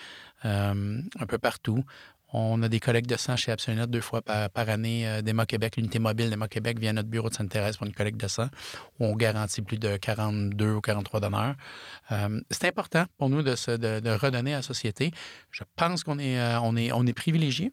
un 0.45 1.26
peu 1.26 1.38
partout. 1.38 1.85
On 2.32 2.62
a 2.62 2.68
des 2.68 2.78
collègues 2.78 3.06
de 3.06 3.16
sang 3.16 3.37
chez 3.37 3.52
Absolunet 3.52 3.87
deux 3.87 4.02
fois 4.02 4.20
par, 4.20 4.68
année. 4.68 5.08
Euh, 5.08 5.44
Québec, 5.47 5.76
l'unité 5.76 5.99
mobile 5.99 6.28
d'Emma 6.28 6.47
Québec 6.47 6.78
vient 6.78 6.90
à 6.90 6.94
notre 6.94 7.08
bureau 7.08 7.30
de 7.30 7.35
Sainte-Thérèse 7.35 7.78
pour 7.78 7.87
une 7.87 7.94
collecte 7.94 8.20
de 8.20 8.28
sang 8.28 8.49
où 9.00 9.06
on 9.06 9.16
garantit 9.16 9.62
plus 9.62 9.78
de 9.78 9.97
42 9.97 10.75
ou 10.75 10.80
43 10.82 11.20
donneurs. 11.20 11.54
Euh, 12.12 12.40
c'est 12.50 12.66
important 12.66 13.06
pour 13.16 13.30
nous 13.30 13.42
de, 13.42 14.16
redonner 14.18 14.52
à 14.52 14.58
la 14.58 14.62
société. 14.62 15.11
Je 15.50 15.64
pense 15.76 16.04
qu'on 16.04 16.18
est, 16.18 16.38
euh, 16.38 17.12
privilégié 17.14 17.73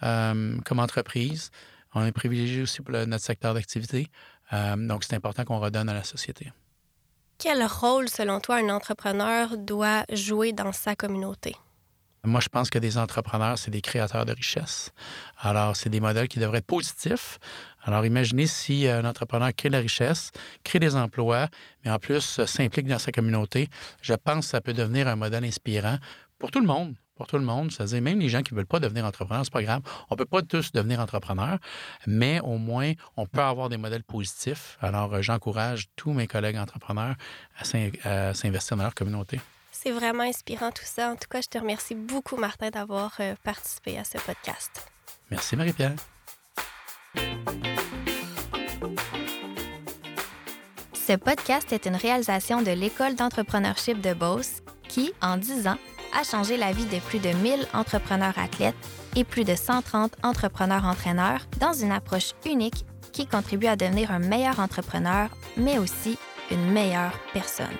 comme 0.00 0.80
entreprise. 0.80 1.50
On 1.94 2.04
est 2.04 2.12
privilégié 2.12 2.62
aussi 2.62 2.82
pour 2.82 2.92
notre 2.92 3.24
secteur 3.24 3.54
d'activité. 3.54 4.08
donc, 4.76 5.04
c'est 5.04 5.14
important 5.14 5.44
qu'on 5.44 5.60
redonne 5.60 5.88
à 5.88 5.94
la 5.94 6.04
société. 6.04 6.52
Quel 7.38 7.64
rôle, 7.64 8.08
selon 8.08 8.40
toi, 8.40 8.56
un 8.56 8.68
entrepreneur 8.68 9.56
doit 9.56 10.04
jouer 10.12 10.52
dans 10.52 10.72
sa 10.72 10.94
communauté? 10.94 11.56
Moi, 12.24 12.40
je 12.40 12.48
pense 12.48 12.70
que 12.70 12.78
des 12.78 12.96
entrepreneurs, 12.96 13.58
c'est 13.58 13.70
des 13.70 13.82
créateurs 13.82 14.24
de 14.24 14.32
richesse. 14.32 14.92
Alors, 15.38 15.76
c'est 15.76 15.90
des 15.90 16.00
modèles 16.00 16.26
qui 16.26 16.38
devraient 16.38 16.58
être 16.58 16.66
positifs. 16.66 17.38
Alors, 17.82 18.06
imaginez 18.06 18.46
si 18.46 18.88
un 18.88 19.04
entrepreneur 19.04 19.50
crée 19.54 19.68
la 19.68 19.80
richesse, 19.80 20.30
crée 20.62 20.78
des 20.78 20.96
emplois, 20.96 21.48
mais 21.84 21.90
en 21.90 21.98
plus 21.98 22.38
euh, 22.38 22.46
s'implique 22.46 22.86
dans 22.86 22.98
sa 22.98 23.12
communauté. 23.12 23.68
Je 24.00 24.14
pense 24.14 24.46
que 24.46 24.50
ça 24.52 24.62
peut 24.62 24.72
devenir 24.72 25.06
un 25.06 25.16
modèle 25.16 25.44
inspirant 25.44 25.98
pour 26.38 26.50
tout 26.50 26.60
le 26.60 26.66
monde. 26.66 26.94
Pour 27.14 27.26
tout 27.28 27.36
le 27.36 27.44
monde, 27.44 27.70
c'est-à-dire 27.70 28.02
même 28.02 28.18
les 28.18 28.28
gens 28.28 28.42
qui 28.42 28.54
ne 28.54 28.58
veulent 28.58 28.66
pas 28.66 28.80
devenir 28.80 29.04
entrepreneurs, 29.04 29.44
c'est 29.44 29.52
pas 29.52 29.62
grave. 29.62 29.82
On 30.10 30.14
ne 30.14 30.18
peut 30.18 30.24
pas 30.24 30.42
tous 30.42 30.72
devenir 30.72 30.98
entrepreneurs, 30.98 31.58
mais 32.08 32.40
au 32.40 32.58
moins, 32.58 32.92
on 33.16 33.26
peut 33.26 33.42
avoir 33.42 33.68
des 33.68 33.76
modèles 33.76 34.02
positifs. 34.02 34.78
Alors, 34.80 35.14
euh, 35.14 35.22
j'encourage 35.22 35.86
tous 35.94 36.12
mes 36.12 36.26
collègues 36.26 36.56
entrepreneurs 36.56 37.14
à 37.56 37.64
s'investir 38.34 38.76
dans 38.76 38.82
leur 38.82 38.94
communauté. 38.94 39.40
C'est 39.84 39.92
vraiment 39.92 40.22
inspirant 40.22 40.70
tout 40.70 40.86
ça. 40.86 41.10
En 41.10 41.16
tout 41.16 41.28
cas, 41.28 41.42
je 41.42 41.48
te 41.48 41.58
remercie 41.58 41.94
beaucoup, 41.94 42.36
Martin, 42.36 42.70
d'avoir 42.70 43.12
euh, 43.20 43.34
participé 43.42 43.98
à 43.98 44.04
ce 44.04 44.16
podcast. 44.16 44.90
Merci, 45.30 45.56
Marie-Pierre. 45.56 45.92
Ce 50.94 51.12
podcast 51.12 51.70
est 51.70 51.84
une 51.84 51.96
réalisation 51.96 52.62
de 52.62 52.70
l'École 52.70 53.14
d'entrepreneurship 53.14 54.00
de 54.00 54.14
Beauce 54.14 54.62
qui, 54.88 55.12
en 55.20 55.36
10 55.36 55.68
ans, 55.68 55.78
a 56.18 56.24
changé 56.24 56.56
la 56.56 56.72
vie 56.72 56.86
de 56.86 56.98
plus 57.00 57.18
de 57.18 57.28
1000 57.28 57.66
entrepreneurs 57.74 58.38
athlètes 58.38 58.74
et 59.16 59.24
plus 59.24 59.44
de 59.44 59.54
130 59.54 60.14
entrepreneurs 60.22 60.86
entraîneurs 60.86 61.46
dans 61.60 61.74
une 61.74 61.92
approche 61.92 62.32
unique 62.46 62.86
qui 63.12 63.26
contribue 63.26 63.66
à 63.66 63.76
devenir 63.76 64.12
un 64.12 64.18
meilleur 64.18 64.60
entrepreneur, 64.60 65.28
mais 65.58 65.76
aussi 65.76 66.16
une 66.50 66.72
meilleure 66.72 67.12
personne. 67.34 67.76